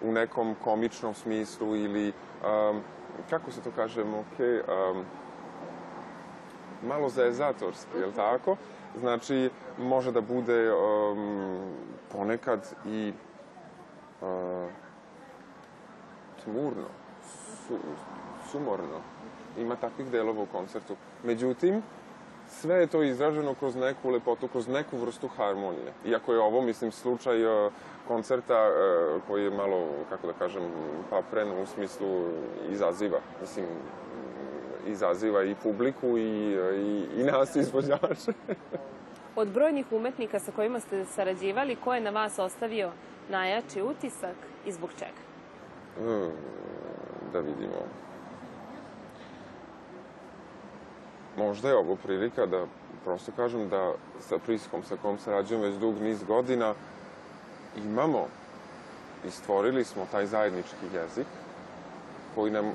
u 0.02 0.12
nekom 0.12 0.56
komičnom 0.64 1.14
smislu 1.14 1.75
ili, 1.75 2.08
um, 2.10 2.82
kako 3.30 3.52
se 3.52 3.62
to 3.62 3.72
kaže, 3.75 4.02
ok, 4.02 4.40
um, 4.40 5.04
malo 6.84 7.10
zezatorski, 7.10 7.98
je 7.98 8.06
li 8.06 8.14
tako? 8.14 8.56
Znači, 9.00 9.50
može 9.78 10.12
da 10.12 10.22
bude 10.22 10.74
um, 10.74 11.60
ponekad 12.12 12.75
i 12.86 13.14
uh, 14.22 14.28
tmurno, 16.46 16.88
su, 17.68 17.78
sumorno. 18.52 19.02
Ima 19.58 19.75
takvih 19.75 20.12
delova 20.12 20.42
u 20.42 20.46
koncertu. 20.46 20.96
Međutim, 21.24 21.82
sve 22.48 22.75
je 22.75 22.88
to 22.88 23.04
izraženo 23.04 23.54
kroz 23.54 23.75
neku 23.75 24.10
lepotu, 24.10 24.48
kroz 24.48 24.68
neku 24.68 24.98
vrstu 24.98 25.28
harmonije. 25.28 25.94
Iako 26.06 26.34
je 26.34 26.40
ovo, 26.40 26.62
mislim, 26.62 26.92
slučaj 26.92 27.46
uh, 27.46 27.72
koncerta 28.08 28.68
uh, 28.70 29.22
koji 29.28 29.44
je 29.44 29.50
malo, 29.50 29.88
kako 30.10 30.28
da 30.28 30.34
kažem, 30.34 30.64
papren 31.10 31.52
u 31.62 31.66
smislu 31.66 32.08
izaziva. 32.72 33.20
Mislim, 33.42 33.66
izaziva 34.88 35.44
i 35.44 35.56
publiku 35.64 36.18
i, 36.18 36.58
i, 36.75 37.06
i 37.18 37.24
nas 37.24 37.56
izvođače. 37.56 38.34
Od 39.36 39.48
brojnih 39.48 39.86
umetnika 39.92 40.40
sa 40.40 40.52
kojima 40.52 40.80
ste 40.80 41.06
sarađivali, 41.06 41.75
ko 41.75 41.94
je 41.94 42.02
na 42.02 42.10
vas 42.10 42.40
ostavio 42.40 42.92
najjači 43.30 43.82
utisak 43.82 44.36
i 44.66 44.72
zbog 44.72 44.90
čega? 45.00 45.25
Mm, 46.00 46.32
da 47.34 47.40
vidimo. 47.40 47.82
Možda 51.38 51.70
je 51.70 51.78
ovo 51.78 51.96
prilika 51.96 52.46
da 52.46 52.66
prosto 53.04 53.32
kažem 53.36 53.70
da 53.70 53.94
sa 54.20 54.38
Priskom 54.46 54.84
sa 54.84 54.96
kojom 55.02 55.18
sarađujem 55.18 55.62
već 55.62 55.75
dug 55.75 56.02
niz 56.02 56.24
godina 56.24 56.74
imamo 57.78 58.28
i 59.28 59.32
stvorili 59.32 59.84
smo 59.84 60.08
taj 60.12 60.25
zajednički 60.25 60.86
jezik 60.94 61.28
koji 62.36 62.52
nam, 62.52 62.72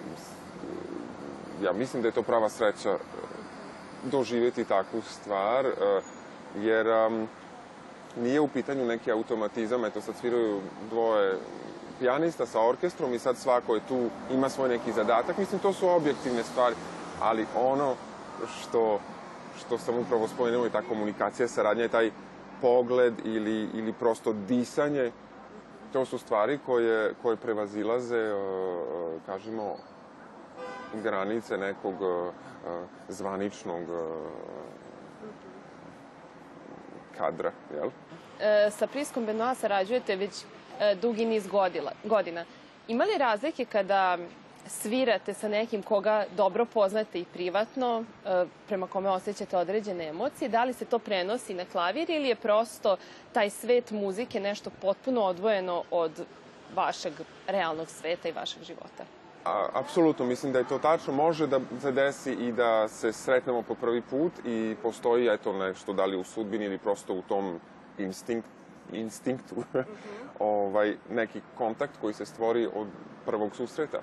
ja 1.62 1.72
mislim 1.72 2.02
da 2.02 2.08
je 2.08 2.12
to 2.12 2.22
prava 2.22 2.48
sreća 2.48 2.90
e, 2.90 2.98
doživjeti 4.04 4.64
takvu 4.64 5.02
stvar, 5.02 5.66
e, 5.66 5.70
jer 6.56 6.86
um, 6.88 7.28
nije 8.16 8.40
u 8.40 8.48
pitanju 8.48 8.84
neki 8.84 9.12
automatizam, 9.12 9.84
eto 9.84 10.00
sad 10.00 10.14
sviraju 10.16 10.60
dvoje 10.90 11.36
pijanista 12.00 12.46
sa 12.46 12.60
orkestrom 12.60 13.14
i 13.14 13.18
sad 13.18 13.36
svako 13.36 13.74
je 13.74 13.80
tu, 13.88 14.08
ima 14.30 14.48
svoj 14.48 14.68
neki 14.68 14.92
zadatak. 14.92 15.38
Mislim, 15.38 15.60
to 15.60 15.72
su 15.72 15.88
objektivne 15.88 16.42
stvari, 16.42 16.74
ali 17.20 17.46
ono 17.56 17.94
što, 18.60 19.00
što 19.60 19.78
sam 19.78 19.98
upravo 19.98 20.28
spomenuo 20.28 20.64
je 20.64 20.70
ta 20.70 20.82
komunikacija, 20.82 21.48
saradnja 21.48 21.82
je 21.82 21.88
taj 21.88 22.10
pogled 22.60 23.14
ili, 23.24 23.68
ili 23.74 23.92
prosto 23.92 24.32
disanje. 24.32 25.12
To 25.92 26.04
su 26.04 26.18
stvari 26.18 26.58
koje, 26.66 27.14
koje 27.22 27.36
prevazilaze, 27.36 28.32
uh, 28.34 28.40
kažemo, 29.26 29.76
granice 31.02 31.56
nekog 31.56 32.00
uh, 32.00 32.32
zvaničnog 33.08 33.82
uh, 33.88 33.96
kadra, 37.18 37.52
jel? 37.74 37.90
E, 38.40 38.70
sa 38.70 38.86
Priskom 38.86 39.26
Benoa 39.26 39.54
sarađujete 39.54 40.16
već 40.16 40.42
e, 40.42 40.59
dugi 41.02 41.24
niz 41.24 41.46
godina. 42.04 42.44
Ima 42.88 43.04
li 43.04 43.18
razlike 43.18 43.64
kada 43.64 44.18
svirate 44.66 45.34
sa 45.34 45.48
nekim 45.48 45.82
koga 45.82 46.24
dobro 46.36 46.64
poznate 46.64 47.20
i 47.20 47.24
privatno, 47.24 48.04
e, 48.24 48.44
prema 48.68 48.86
kome 48.86 49.08
osjećate 49.08 49.56
određene 49.56 50.08
emocije, 50.08 50.48
da 50.48 50.64
li 50.64 50.72
se 50.72 50.84
to 50.84 50.98
prenosi 50.98 51.54
na 51.54 51.64
klavir 51.64 52.10
ili 52.10 52.28
je 52.28 52.34
prosto 52.34 52.96
taj 53.32 53.50
svet 53.50 53.90
muzike 53.90 54.40
nešto 54.40 54.70
potpuno 54.82 55.22
odvojeno 55.22 55.82
od 55.90 56.26
vašeg 56.74 57.12
realnog 57.46 57.88
sveta 57.88 58.28
i 58.28 58.32
vašeg 58.32 58.62
života? 58.62 59.04
A, 59.44 59.68
apsolutno, 59.72 60.24
mislim 60.24 60.52
da 60.52 60.58
je 60.58 60.68
to 60.68 60.78
tačno. 60.78 61.12
Može 61.12 61.46
da 61.46 61.60
se 61.80 61.92
desi 61.92 62.32
i 62.32 62.52
da 62.52 62.88
se 62.88 63.12
sretnemo 63.12 63.62
po 63.62 63.74
prvi 63.74 64.02
put 64.02 64.32
i 64.44 64.76
postoji 64.82 65.28
eto 65.28 65.52
nešto, 65.52 65.92
da 65.92 66.04
li 66.04 66.16
u 66.16 66.24
sudbini 66.24 66.64
ili 66.64 66.78
prosto 66.78 67.14
u 67.14 67.22
tom 67.22 67.60
instinkt, 67.98 68.48
instinktu, 68.92 69.54
ovaj, 70.38 70.96
neki 71.10 71.40
kontakt 71.58 71.92
koji 72.00 72.14
se 72.14 72.26
stvori 72.26 72.68
od 72.74 72.86
prvog 73.26 73.56
susreta. 73.56 73.98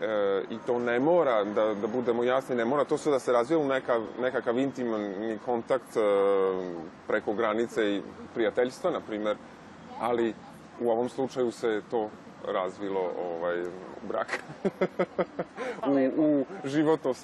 E, 0.00 0.42
I 0.50 0.58
to 0.66 0.78
ne 0.78 1.00
mora, 1.00 1.44
da, 1.44 1.74
da 1.74 1.86
budemo 1.86 2.24
jasni, 2.24 2.56
ne 2.56 2.64
mora 2.64 2.84
to 2.84 2.98
sve 2.98 3.12
da 3.12 3.18
se 3.18 3.32
razvija 3.32 3.58
u 3.58 3.68
neka, 3.68 4.00
nekakav 4.20 4.58
intiman 4.58 5.14
kontakt 5.44 5.96
e, 5.96 6.00
preko 7.06 7.34
granice 7.34 7.96
i 7.96 8.02
prijateljstva, 8.34 8.90
na 8.90 9.00
primer, 9.00 9.36
ali 10.00 10.34
u 10.80 10.90
ovom 10.90 11.08
slučaju 11.08 11.52
se 11.52 11.82
to 11.90 12.10
razvilo 12.48 13.00
ovaj, 13.18 13.62
u 13.62 14.06
brak. 14.08 14.42
u, 15.90 16.22
u 16.22 16.44
životno 16.64 17.14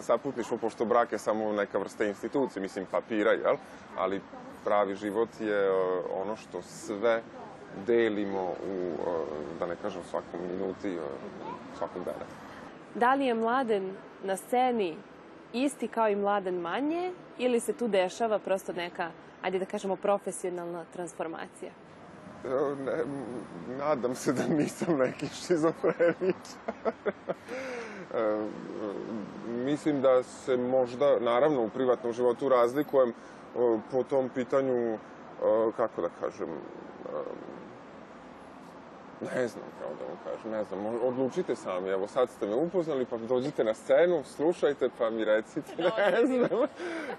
saputništvo, 0.00 0.56
pošto 0.56 0.84
brak 0.84 1.12
je 1.12 1.18
samo 1.18 1.52
neka 1.52 1.78
vrsta 1.78 2.04
institucije, 2.04 2.62
mislim 2.62 2.86
papira, 2.90 3.30
jel? 3.32 3.56
Ali 3.96 4.20
pravi 4.64 4.94
život 4.94 5.28
je 5.40 5.70
uh, 5.70 6.04
ono 6.22 6.36
što 6.36 6.62
sve 6.62 7.22
delimo 7.86 8.42
u, 8.42 8.88
uh, 8.88 9.58
da 9.58 9.66
ne 9.66 9.76
kažem 9.82 10.02
svakom 10.10 10.40
minuti, 10.50 10.96
uh, 10.96 11.02
svakom 11.78 12.04
dana. 12.04 12.24
Da 12.94 13.14
li 13.14 13.26
je 13.26 13.34
mladen 13.34 13.92
na 14.24 14.36
sceni 14.36 14.96
isti 15.52 15.88
kao 15.88 16.08
i 16.08 16.16
mladen 16.16 16.54
manje 16.54 17.12
ili 17.38 17.60
se 17.60 17.72
tu 17.72 17.88
dešava 17.88 18.38
prosto 18.38 18.72
neka, 18.72 19.10
ajde 19.42 19.58
da 19.58 19.64
kažemo, 19.64 19.96
profesionalna 19.96 20.84
transformacija? 20.92 21.70
ne, 22.84 23.04
nadam 23.78 24.14
se 24.14 24.32
da 24.32 24.46
nisam 24.46 24.96
neki 24.96 25.28
šizofreničar. 25.28 26.74
e, 28.14 28.46
mislim 29.46 30.00
da 30.02 30.22
se 30.22 30.56
možda, 30.56 31.20
naravno, 31.20 31.62
u 31.62 31.68
privatnom 31.68 32.12
životu 32.12 32.48
razlikujem 32.48 33.08
e, 33.08 33.12
po 33.90 34.02
tom 34.02 34.28
pitanju, 34.34 34.94
e, 34.94 34.98
kako 35.76 36.02
da 36.02 36.08
kažem, 36.20 36.48
ne 39.20 39.48
znam, 39.48 39.64
kao 39.80 39.90
da 39.98 40.04
vam 40.04 40.18
kažem, 40.24 40.50
ne 40.50 40.64
znam, 40.64 40.86
odlučite 41.02 41.56
sami, 41.56 41.88
evo 41.88 42.06
sad 42.06 42.30
ste 42.30 42.46
me 42.46 42.54
upoznali, 42.54 43.04
pa 43.04 43.16
dođite 43.16 43.64
na 43.64 43.74
scenu, 43.74 44.22
slušajte, 44.24 44.88
pa 44.98 45.10
mi 45.10 45.24
recite, 45.24 45.72
ne 45.78 46.26
znam. 46.26 46.60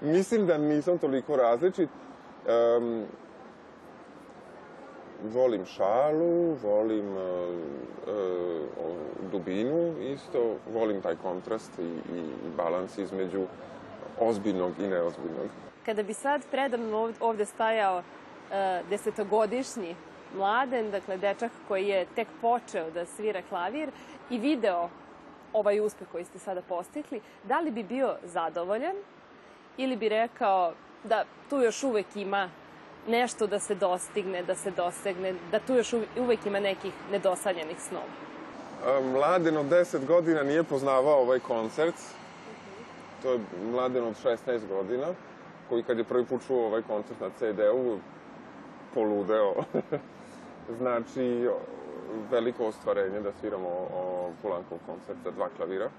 Mislim 0.01 0.47
da 0.47 0.57
nisam 0.57 0.97
toliko 0.97 1.35
različit. 1.35 1.89
Um, 2.77 3.05
volim 5.23 5.65
šalu, 5.65 6.55
volim 6.63 7.17
uh, 7.17 7.19
uh, 8.07 9.31
dubinu 9.31 9.93
isto, 9.99 10.55
volim 10.73 11.01
taj 11.01 11.15
kontrast 11.15 11.79
i, 11.79 12.17
i 12.17 12.23
balans 12.57 12.97
između 12.97 13.45
ozbiljnog 14.19 14.71
i 14.79 14.87
neozbiljnog. 14.87 15.64
Kada 15.85 16.03
bi 16.03 16.13
sad 16.13 16.41
predavno 16.51 17.13
ovde 17.19 17.45
stajao 17.45 17.97
uh, 17.97 18.89
desetogodišnji 18.89 19.95
mladen, 20.35 20.91
dakle 20.91 21.17
dečak 21.17 21.51
koji 21.67 21.87
je 21.87 22.05
tek 22.15 22.27
počeo 22.41 22.91
da 22.91 23.05
svira 23.05 23.41
klavir 23.49 23.89
i 24.29 24.39
video 24.39 24.89
ovaj 25.53 25.79
uspeh 25.79 26.07
koji 26.11 26.25
ste 26.25 26.39
sada 26.39 26.61
postikli, 26.61 27.21
da 27.43 27.59
li 27.59 27.71
bi 27.71 27.83
bio 27.83 28.15
zadovoljan 28.23 28.95
ili 29.77 29.95
bi 29.95 30.09
rekao 30.09 30.73
da 31.03 31.23
tu 31.49 31.57
još 31.57 31.83
uvek 31.83 32.15
ima 32.15 32.49
nešto 33.07 33.47
da 33.47 33.59
se 33.59 33.75
dostigne, 33.75 34.43
da 34.43 34.55
se 34.55 34.71
dosegne, 34.71 35.33
da 35.51 35.59
tu 35.59 35.73
još 35.73 35.93
uvek 35.93 36.45
ima 36.45 36.59
nekih 36.59 36.93
nedosanjenih 37.11 37.77
snova? 37.79 39.01
Mladen 39.01 39.57
od 39.57 39.65
10 39.65 40.05
godina 40.05 40.43
nije 40.43 40.63
poznavao 40.63 41.21
ovaj 41.21 41.39
koncert. 41.39 41.95
To 43.21 43.31
je 43.31 43.39
mladen 43.71 44.03
od 44.03 44.15
16 44.23 44.67
godina, 44.67 45.07
koji 45.69 45.83
kad 45.83 45.97
je 45.97 46.03
prvi 46.03 46.25
put 46.25 46.47
čuo 46.47 46.65
ovaj 46.65 46.81
koncert 46.81 47.19
na 47.19 47.29
CD-u, 47.29 47.97
poludeo. 48.93 49.53
znači, 50.79 51.49
veliko 52.31 52.65
ostvarenje 52.65 53.21
da 53.21 53.31
sviramo 53.39 53.67
o 53.69 54.31
Pulankov 54.41 54.77
koncert 54.85 55.17
za 55.23 55.31
dva 55.31 55.49
klavira 55.57 55.89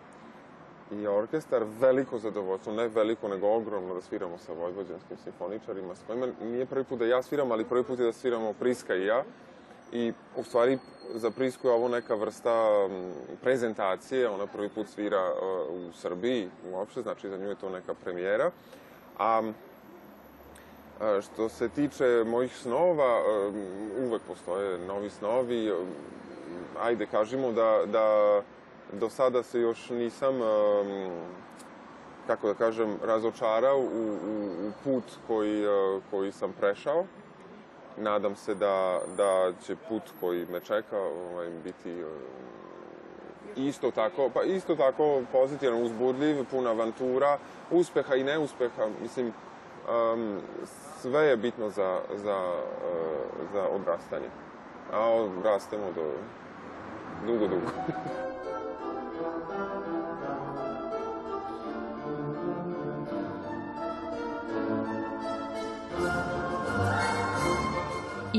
i 0.90 1.06
orkestar 1.06 1.64
veliko 1.80 2.18
zadovoljstvo, 2.18 2.72
ne 2.72 2.88
veliko 2.88 3.28
nego 3.28 3.48
ogromno 3.48 3.94
da 3.94 4.00
sviramo 4.00 4.38
sa 4.38 4.52
vojvođanskim 4.52 5.16
simfoničarima 5.24 5.94
s 5.94 6.02
kojima 6.06 6.26
nije 6.42 6.66
prvi 6.66 6.84
put 6.84 6.98
da 6.98 7.06
ja 7.06 7.22
sviram, 7.22 7.52
ali 7.52 7.64
prvi 7.64 7.84
put 7.84 7.98
je 7.98 8.04
da 8.04 8.12
sviramo 8.12 8.52
Priska 8.52 8.94
i 8.94 9.06
ja. 9.06 9.22
I 9.92 10.12
u 10.36 10.44
stvari 10.44 10.78
za 11.14 11.30
Prisku 11.30 11.68
je 11.68 11.74
ovo 11.74 11.88
neka 11.88 12.14
vrsta 12.14 12.54
prezentacije, 13.42 14.28
ona 14.28 14.46
prvi 14.46 14.68
put 14.68 14.88
svira 14.88 15.32
u 15.70 15.92
Srbiji 15.92 16.48
uopšte, 16.72 17.02
znači 17.02 17.28
za 17.28 17.36
nju 17.36 17.48
je 17.48 17.54
to 17.54 17.70
neka 17.70 17.94
premijera. 17.94 18.50
A 19.18 19.42
što 21.22 21.48
se 21.48 21.68
tiče 21.68 22.24
mojih 22.26 22.56
snova, 22.56 23.22
uvek 24.06 24.22
postoje 24.28 24.78
novi 24.78 25.10
snovi. 25.10 25.72
Ajde, 26.80 27.06
kažemo 27.06 27.52
da, 27.52 27.80
da 27.86 28.40
do 28.92 29.10
sada 29.10 29.42
se 29.42 29.60
još 29.60 29.90
nisam, 29.90 30.34
kako 32.26 32.46
da 32.46 32.54
kažem, 32.54 32.96
razočarao 33.04 33.78
u, 33.78 33.82
u, 33.82 34.68
u 34.68 34.72
put 34.84 35.04
koji, 35.26 35.64
e, 35.64 36.00
koji 36.10 36.32
sam 36.32 36.52
prešao. 36.52 37.04
Nadam 37.96 38.36
se 38.36 38.54
da, 38.54 39.00
da 39.16 39.52
će 39.66 39.76
put 39.88 40.02
koji 40.20 40.46
me 40.46 40.60
čeka 40.60 40.98
ovaj, 40.98 41.50
biti 41.64 41.90
e, 41.90 42.04
isto 43.56 43.90
tako, 43.90 44.30
pa 44.34 44.42
isto 44.42 44.76
tako 44.76 45.22
pozitivan, 45.32 45.82
uzbudljiv, 45.82 46.44
pun 46.50 46.66
avantura, 46.66 47.38
uspeha 47.70 48.14
i 48.14 48.24
neuspeha. 48.24 48.86
Mislim, 49.02 49.32
um, 50.12 50.38
sve 51.00 51.26
je 51.26 51.36
bitno 51.36 51.70
za, 51.70 52.00
za, 52.14 52.36
uh, 52.36 53.52
za 53.52 53.68
odrastanje. 53.68 54.28
A 54.92 55.10
odrastemo 55.10 55.92
do 55.94 56.12
dugo, 57.26 57.48
dugo. 57.48 57.66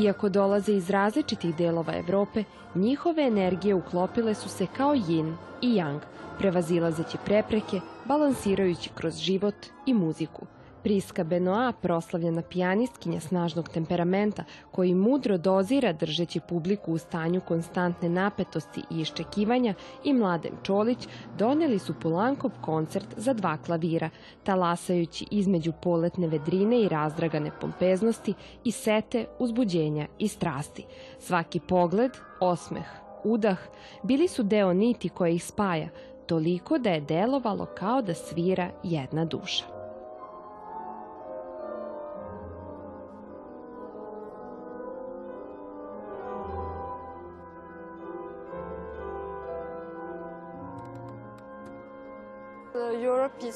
Iako 0.07 0.29
dolaze 0.29 0.73
iz 0.73 0.89
različitih 0.89 1.55
delova 1.55 1.93
Evrope, 1.95 2.43
njihove 2.75 3.23
energije 3.23 3.75
uklopile 3.75 4.33
su 4.33 4.49
se 4.49 4.67
kao 4.77 4.93
yin 4.95 5.33
i 5.61 5.67
yang, 5.67 5.99
prevazilazeći 6.39 7.17
prepreke, 7.25 7.79
balansirajući 8.05 8.89
kroz 8.95 9.17
život 9.17 9.55
i 9.85 9.93
muziku– 9.93 10.45
Priska 10.83 11.23
Benoa, 11.23 11.73
proslavljena 11.81 12.41
pijanistkinja 12.41 13.19
snažnog 13.19 13.69
temperamenta, 13.69 14.43
koji 14.71 14.93
mudro 14.95 15.37
dozira 15.37 15.93
držeći 15.93 16.39
publiku 16.49 16.93
u 16.93 16.97
stanju 16.97 17.41
konstantne 17.41 18.09
napetosti 18.09 18.81
i 18.91 19.01
iščekivanja, 19.01 19.73
i 20.03 20.13
Mladen 20.13 20.51
Čolić 20.63 21.07
doneli 21.37 21.79
su 21.79 21.93
Polankov 22.01 22.51
koncert 22.61 23.07
za 23.17 23.33
dva 23.33 23.57
klavira, 23.57 24.09
talasajući 24.43 25.25
između 25.31 25.71
poletne 25.81 26.27
vedrine 26.27 26.81
i 26.81 26.89
razdragane 26.89 27.51
pompeznosti 27.61 28.33
i 28.63 28.71
sete 28.71 29.25
uzbuđenja 29.39 30.07
i 30.19 30.27
strasti. 30.27 30.85
Svaki 31.19 31.59
pogled, 31.59 32.11
osmeh, 32.39 32.87
udah, 33.23 33.57
bili 34.03 34.27
su 34.27 34.43
deo 34.43 34.73
niti 34.73 35.09
koja 35.09 35.29
ih 35.29 35.43
spaja, 35.43 35.89
toliko 36.27 36.77
da 36.77 36.89
je 36.89 37.01
delovalo 37.01 37.65
kao 37.65 38.01
da 38.01 38.13
svira 38.13 38.69
jedna 38.83 39.25
duša. 39.25 39.76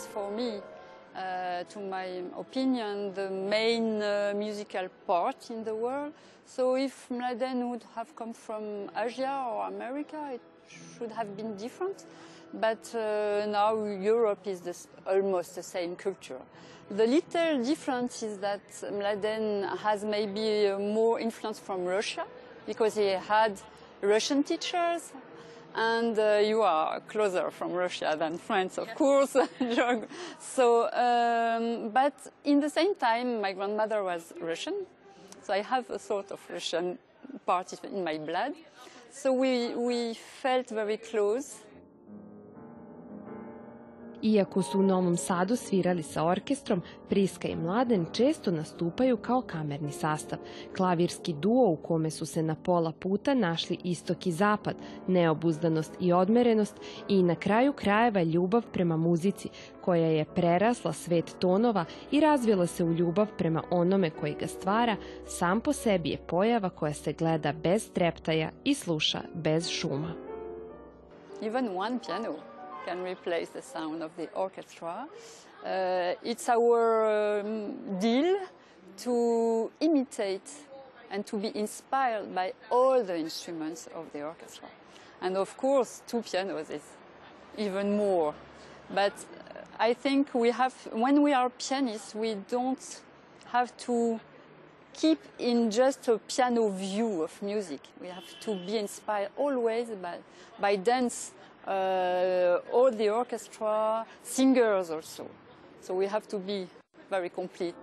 Is 0.02 0.08
for 0.08 0.32
me, 0.32 0.60
uh, 1.16 1.64
to 1.70 1.80
my 1.80 2.24
opinion, 2.38 3.14
the 3.14 3.30
main 3.30 4.02
uh, 4.02 4.34
musical 4.36 4.88
part 5.06 5.50
in 5.50 5.64
the 5.64 5.76
world. 5.76 6.14
So 6.46 6.76
if 6.76 7.08
Mladen 7.10 7.70
would 7.70 7.84
have 7.96 8.16
come 8.16 8.34
from 8.34 8.90
Asia 8.96 9.46
or 9.50 9.68
America, 9.68 10.32
it 10.34 10.42
should 10.98 11.12
have 11.12 11.36
been 11.38 11.56
different. 11.56 12.06
But 12.54 12.94
uh, 12.96 13.46
now 13.48 13.84
Europe 13.86 14.46
is 14.46 14.62
this, 14.62 14.88
almost 15.08 15.56
the 15.56 15.64
same 15.64 15.96
culture. 15.96 16.42
The 16.90 17.08
little 17.08 17.64
difference 17.64 18.24
is 18.24 18.38
that 18.40 18.62
Mladen 18.92 19.78
has 19.78 20.04
maybe 20.04 20.72
more 20.78 21.20
influence 21.20 21.60
from 21.60 21.86
Russia 21.86 22.26
because 22.66 22.96
he 22.96 23.08
had 23.08 23.54
Russian 24.02 24.44
teachers 24.44 25.14
and 25.76 26.18
uh, 26.18 26.42
you 26.44 26.62
are 26.62 27.00
closer 27.02 27.52
from 27.52 27.72
Russia 27.74 28.16
than 28.18 28.38
France, 28.38 28.78
of 28.78 28.94
course. 28.96 29.36
so, 30.40 30.92
um, 30.92 31.90
but 31.90 32.14
in 32.44 32.60
the 32.60 32.70
same 32.70 32.96
time, 32.96 33.42
my 33.42 33.54
grandmother 33.54 34.04
was 34.04 34.34
Russian, 34.40 34.86
so 35.44 35.54
I 35.54 35.62
have 35.62 35.90
a 35.90 36.00
sort 36.00 36.32
of 36.32 36.40
Russian 36.50 36.98
part 37.46 37.74
in 37.84 38.04
my 38.04 38.18
blood. 38.18 38.54
So 39.12 39.34
we, 39.34 39.76
we 39.76 40.14
felt 40.14 40.70
very 40.70 40.98
close. 40.98 41.58
Iako 44.24 44.62
su 44.62 44.80
u 44.80 44.84
Novom 44.84 45.18
Sadu 45.18 45.56
svirali 45.56 46.04
sa 46.04 46.26
orkestrom, 46.26 46.82
Priska 47.10 47.48
i 47.48 47.56
Mladen 47.56 48.06
često 48.12 48.52
nastupaju 48.52 49.18
kao 49.18 49.42
kamerni 49.42 49.92
sastav. 49.92 50.40
Klavirski 50.78 51.34
duo 51.34 51.70
u 51.70 51.76
kome 51.76 52.10
su 52.10 52.26
se 52.26 52.44
na 52.44 52.56
pola 52.56 52.92
puta 52.92 53.34
našli 53.34 53.78
istok 53.84 54.28
i 54.28 54.32
zapad, 54.32 54.76
neobuzdanost 55.08 55.92
i 56.00 56.14
odmerenost 56.14 56.76
i 57.08 57.24
na 57.24 57.36
kraju 57.36 57.74
krajeva 57.74 58.24
ljubav 58.24 58.64
prema 58.74 58.98
muzici, 58.98 59.50
koja 59.82 60.08
je 60.08 60.26
prerasla 60.26 60.94
svet 60.94 61.36
tonova 61.40 61.86
i 62.12 62.20
razvila 62.20 62.68
se 62.68 62.84
u 62.84 62.94
ljubav 62.94 63.28
prema 63.38 63.64
onome 63.72 64.10
koji 64.10 64.36
ga 64.40 64.48
stvara, 64.48 64.96
sam 65.26 65.62
po 65.62 65.74
sebi 65.74 66.10
je 66.10 66.18
pojava 66.18 66.70
koja 66.70 66.94
se 66.94 67.14
gleda 67.14 67.54
bez 67.64 67.92
treptaja 67.92 68.50
i 68.64 68.74
sluša 68.74 69.22
bez 69.34 69.70
šuma. 69.70 70.14
Even 71.42 71.70
one 71.78 72.00
piano 72.06 72.51
can 72.86 73.04
replace 73.04 73.50
the 73.50 73.62
sound 73.62 74.04
of 74.04 74.12
the 74.18 74.30
orchestra. 74.34 75.08
Uh, 75.66 76.14
it's 76.24 76.50
our 76.50 77.40
um, 77.40 78.00
deal 78.00 78.38
to 78.98 79.72
imitate 79.80 80.50
and 81.12 81.26
to 81.26 81.38
be 81.38 81.56
inspired 81.56 82.34
by 82.34 82.54
all 82.70 83.04
the 83.04 83.18
instruments 83.18 83.88
of 83.96 84.12
the 84.14 84.24
orchestra. 84.24 84.68
And 85.22 85.38
of 85.38 85.56
course, 85.58 86.02
two 86.08 86.22
pianos 86.22 86.70
is 86.70 86.82
even 87.58 87.96
more. 87.96 88.34
But 88.94 89.14
I 89.80 89.94
think 89.94 90.34
we 90.34 90.52
have, 90.52 90.74
when 90.92 91.22
we 91.22 91.34
are 91.34 91.50
pianists, 91.50 92.16
we 92.16 92.36
don't 92.50 93.02
have 93.48 93.76
to 93.78 94.20
keep 94.94 95.20
in 95.40 95.72
just 95.72 96.08
a 96.08 96.18
piano 96.18 96.70
view 96.70 97.24
of 97.24 97.42
music. 97.42 97.82
We 98.00 98.08
have 98.08 98.40
to 98.42 98.56
be 98.56 98.78
inspired 98.78 99.30
always 99.38 99.90
by, 99.90 100.18
by 100.60 100.76
dance, 100.76 101.32
uh, 101.32 101.51
all 101.68 102.92
the 102.98 103.10
orchestra, 103.10 104.06
singers 104.24 104.90
also. 104.90 105.26
So 105.82 105.94
we 105.94 106.08
have 106.08 106.28
to 106.28 106.40
be 106.40 106.68
very 107.10 107.30
complete. 107.30 107.76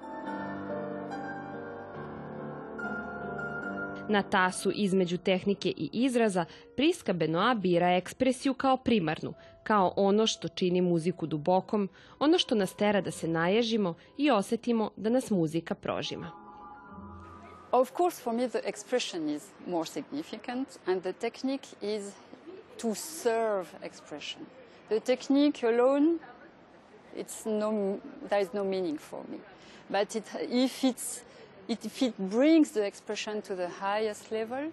Na 4.08 4.22
tasu 4.22 4.72
između 4.74 5.18
tehnike 5.18 5.68
i 5.68 5.90
izraza 5.92 6.44
Priska 6.76 7.12
Benoa 7.12 7.54
bira 7.54 7.96
ekspresiju 7.96 8.54
kao 8.54 8.76
primarnu, 8.76 9.34
kao 9.62 9.92
ono 9.96 10.26
što 10.26 10.48
čini 10.48 10.80
muziku 10.80 11.26
dubokom, 11.26 11.88
ono 12.18 12.38
što 12.38 12.54
nas 12.54 12.74
tera 12.74 13.00
da 13.00 13.10
se 13.10 13.28
naježimo 13.28 13.94
i 14.16 14.30
osetimo 14.30 14.90
da 14.96 15.10
nas 15.10 15.30
muzika 15.30 15.74
prožima. 15.74 16.30
Of 17.72 17.90
course, 17.96 18.22
for 18.22 18.32
me, 18.32 18.48
the 18.48 18.60
expression 18.64 19.36
is 19.36 19.50
more 19.66 19.86
significant, 19.86 20.68
and 20.86 21.02
the 21.02 21.12
technique 21.12 21.66
is 21.82 22.12
to 22.78 22.94
serve 22.94 23.74
expression. 23.82 24.46
The 24.88 25.00
technique 25.00 25.62
alone, 25.62 26.18
it's 27.16 27.44
no, 27.44 28.00
there 28.28 28.40
is 28.40 28.54
no 28.54 28.64
meaning 28.64 28.98
for 28.98 29.22
me. 29.28 29.38
But 29.90 30.16
it, 30.16 30.24
if, 30.40 30.84
it's, 30.84 31.22
it, 31.66 31.84
if 31.84 32.02
it 32.02 32.18
brings 32.18 32.70
the 32.70 32.84
expression 32.84 33.42
to 33.42 33.54
the 33.54 33.68
highest 33.68 34.30
level, 34.32 34.70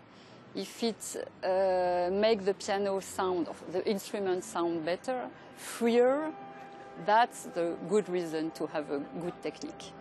if 0.55 0.83
it 0.83 1.27
uh, 1.43 2.09
makes 2.11 2.45
the 2.45 2.53
piano 2.53 2.99
sound, 3.01 3.47
the 3.71 3.85
instrument 3.85 4.43
sound 4.43 4.85
better, 4.85 5.27
freer, 5.57 6.31
that's 7.05 7.43
the 7.43 7.75
good 7.89 8.07
reason 8.07 8.51
to 8.51 8.67
have 8.67 8.89
a 8.89 8.99
good 9.19 9.33
technique. 9.43 9.91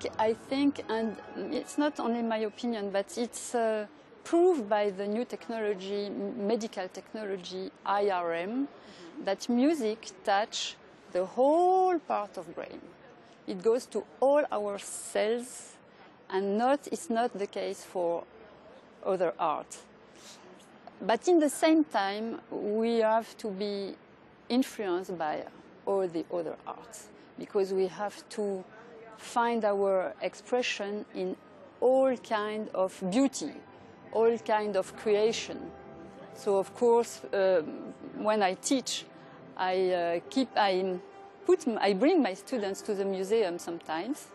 Music, 0.00 0.12
I 0.18 0.32
think, 0.32 0.82
and 0.88 1.16
it's 1.52 1.76
not 1.76 2.00
only 2.00 2.22
my 2.22 2.38
opinion, 2.38 2.90
but 2.90 3.18
it's 3.18 3.54
uh, 3.54 3.86
proved 4.24 4.66
by 4.68 4.90
the 4.90 5.06
new 5.06 5.26
technology, 5.26 6.08
medical 6.08 6.88
technology, 6.88 7.70
IRM, 7.84 8.66
that 9.24 9.48
music 9.48 10.10
touch 10.24 10.76
the 11.12 11.26
whole 11.26 11.98
part 11.98 12.38
of 12.38 12.54
brain. 12.54 12.80
It 13.46 13.62
goes 13.62 13.84
to 13.86 14.04
all 14.20 14.42
our 14.50 14.78
cells, 14.78 15.76
and 16.30 16.56
not, 16.56 16.88
it's 16.90 17.10
not 17.10 17.38
the 17.38 17.46
case 17.46 17.84
for 17.84 18.24
other 19.04 19.34
art. 19.38 19.76
But 21.02 21.28
in 21.28 21.40
the 21.40 21.50
same 21.50 21.84
time, 21.84 22.40
we 22.50 23.00
have 23.00 23.36
to 23.38 23.50
be 23.50 23.96
influenced 24.48 25.18
by 25.18 25.44
all 25.84 26.08
the 26.08 26.24
other 26.32 26.56
arts 26.66 27.08
because 27.38 27.72
we 27.74 27.86
have 27.88 28.26
to 28.30 28.64
find 29.20 29.64
our 29.64 30.14
expression 30.20 31.04
in 31.14 31.36
all 31.80 32.16
kind 32.16 32.68
of 32.74 32.98
beauty, 33.10 33.52
all 34.12 34.36
kind 34.38 34.76
of 34.76 34.96
creation. 34.96 35.70
So 36.34 36.58
of 36.58 36.74
course, 36.74 37.22
uh, 37.32 37.62
when 38.16 38.42
I 38.42 38.54
teach, 38.54 39.04
I 39.56 39.90
uh, 39.92 40.20
keep, 40.30 40.48
I 40.56 40.96
put, 41.46 41.66
I 41.78 41.92
bring 41.92 42.22
my 42.22 42.34
students 42.34 42.80
to 42.82 42.94
the 42.94 43.04
museum 43.04 43.58
sometimes, 43.58 44.28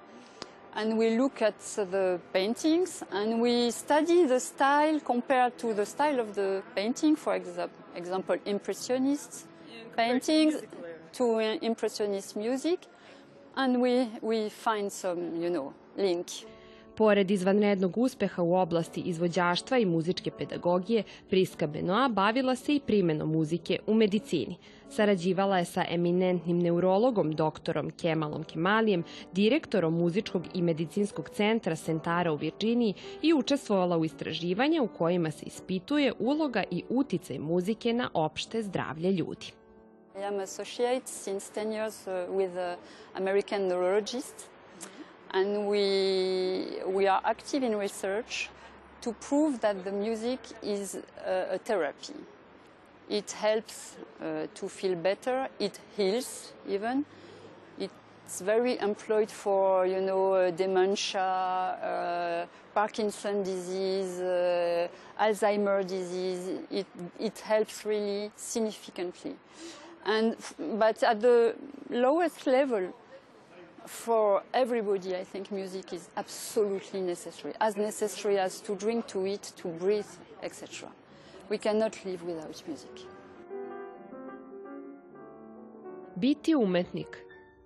and 0.75 0.97
we 0.97 1.17
look 1.17 1.41
at 1.41 1.59
the 1.59 2.19
paintings 2.33 3.01
and 3.11 3.41
we 3.41 3.71
study 3.71 4.25
the 4.25 4.39
style 4.39 4.99
compared 4.99 5.57
to 5.57 5.73
the 5.73 5.85
style 5.85 6.19
of 6.19 6.35
the 6.35 6.61
painting. 6.75 7.15
For 7.15 7.39
exa 7.39 7.69
example, 7.95 8.37
impressionist 8.45 9.47
paintings 9.95 10.55
to 11.13 11.35
uh, 11.35 11.57
impressionist 11.61 12.35
music, 12.35 12.79
and 13.55 13.77
we, 13.77 14.07
we 14.21 14.49
find 14.49 14.91
some, 14.91 15.21
you 15.41 15.49
know, 15.49 15.73
link. 15.97 16.27
Pored 16.97 17.31
izvanrednog 17.31 17.97
uspeha 17.97 18.41
u 18.41 18.53
oblasti 18.53 19.01
izvođaštva 19.01 19.77
i 19.77 19.85
muzičke 19.85 20.31
pedagogije, 20.31 21.03
Priska 21.29 21.67
Benoa 21.67 22.09
bavila 22.09 22.55
se 22.55 22.75
i 22.75 22.79
primenom 22.79 23.31
muzike 23.31 23.79
u 23.87 23.93
medicini. 23.93 24.55
Sarađivala 24.89 25.57
je 25.57 25.65
sa 25.65 25.85
eminentnim 25.89 26.59
neurologom 26.59 27.31
doktorom 27.31 27.91
Kemalom 27.91 28.43
Kemalijem, 28.43 29.03
direktorom 29.31 29.93
muzičkog 29.93 30.43
i 30.53 30.61
medicinskog 30.61 31.29
centra 31.29 31.75
Sentara 31.75 32.31
u 32.31 32.35
Virđiniji 32.35 32.93
i 33.21 33.33
učestvovala 33.33 33.97
u 33.97 34.05
istraživanja 34.05 34.81
u 34.81 34.87
kojima 34.87 35.31
se 35.31 35.45
ispituje 35.45 36.13
uloga 36.19 36.63
i 36.71 36.83
uticaj 36.89 37.39
muzike 37.39 37.93
na 37.93 38.09
opšte 38.13 38.61
zdravlje 38.63 39.11
ljudi. 39.11 39.64
I 40.17 40.21
am 40.21 40.39
associate 40.39 41.09
since 41.09 41.49
10 41.49 41.71
years 41.73 42.07
uh, 42.07 42.25
with 42.29 42.55
an 42.57 42.77
American 43.15 43.67
neurologist, 43.67 44.47
and 45.31 45.67
we, 45.67 46.77
we 46.87 47.05
are 47.07 47.21
active 47.25 47.63
in 47.63 47.75
research 47.75 48.49
to 49.01 49.11
prove 49.11 49.59
that 49.59 49.83
the 49.83 49.91
music 49.91 50.39
is 50.63 50.95
a, 51.25 51.55
a 51.55 51.57
therapy. 51.57 52.13
It 53.09 53.29
helps 53.31 53.97
uh, 54.21 54.47
to 54.53 54.69
feel 54.69 54.95
better, 54.95 55.49
it 55.59 55.79
heals 55.97 56.53
even. 56.65 57.05
It's 57.77 58.39
very 58.39 58.79
employed 58.79 59.29
for, 59.29 59.85
you 59.85 59.99
know, 59.99 60.33
uh, 60.33 60.51
dementia, 60.51 61.19
uh, 61.21 62.45
Parkinson 62.73 63.43
disease, 63.43 64.19
uh, 64.19 64.87
Alzheimer 65.19 65.85
disease. 65.85 66.61
It, 66.71 66.87
it 67.19 67.37
helps 67.39 67.85
really 67.85 68.31
significantly. 68.35 69.35
And, 70.05 70.35
but 70.79 71.03
at 71.03 71.19
the 71.21 71.55
lowest 71.89 72.45
level, 72.47 72.93
for 73.87 74.43
everybody, 74.53 75.15
I 75.15 75.23
think 75.23 75.51
music 75.51 75.93
is 75.93 76.09
absolutely 76.17 77.01
necessary, 77.01 77.53
as 77.59 77.75
necessary 77.77 78.39
as 78.39 78.61
to 78.61 78.75
drink, 78.75 79.07
to 79.07 79.25
eat, 79.25 79.53
to 79.57 79.67
breathe, 79.67 80.05
etc. 80.43 80.89
We 81.49 81.57
cannot 81.57 82.05
live 82.05 82.23
without 82.23 82.63
music. 82.67 83.07
Biti 86.15 86.55
umetnik, 86.55 87.17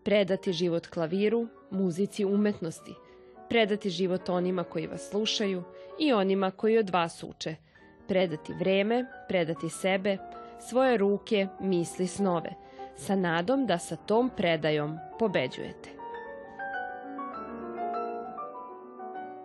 predati 0.03 0.53
život 0.53 0.87
klaviru, 0.87 1.47
muzici 1.71 2.25
umetnosti, 2.25 2.95
predati 3.49 3.89
život 3.89 4.29
onima 4.29 4.63
koji 4.63 4.87
vas 4.87 5.09
slušaju 5.09 5.63
i 5.99 6.13
onima 6.13 6.51
koji 6.51 6.77
od 6.77 6.89
vas 6.89 7.23
uče, 7.23 7.55
predati 8.07 8.53
vreme, 8.53 9.05
predati 9.27 9.69
sebe, 9.69 10.17
svoje 10.59 10.97
ruke, 10.97 11.47
misli, 11.59 12.07
snove, 12.07 12.53
sa 12.97 13.15
nadom 13.15 13.65
da 13.65 13.79
sa 13.79 13.95
tom 13.95 14.29
predajom 14.29 14.99
pobeđujete. 15.19 15.89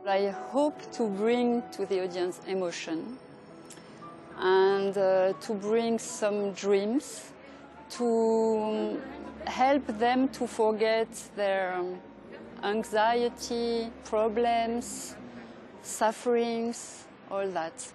I 0.07 0.31
hope 0.53 0.77
to 0.98 1.09
bring 1.09 1.62
to 1.77 1.87
the 1.87 2.05
audience 2.05 2.40
emotion 2.46 3.18
and 4.38 4.96
uh, 4.98 5.33
to 5.46 5.55
bring 5.55 5.98
some 5.98 6.53
dreams, 6.53 7.33
to 7.96 8.98
help 9.46 9.87
them 9.98 10.29
to 10.29 10.46
forget 10.46 11.09
their 11.37 11.81
anxiety, 12.62 13.90
problems, 14.05 15.16
sufferings, 15.83 17.05
all 17.31 17.48
that. 17.48 17.92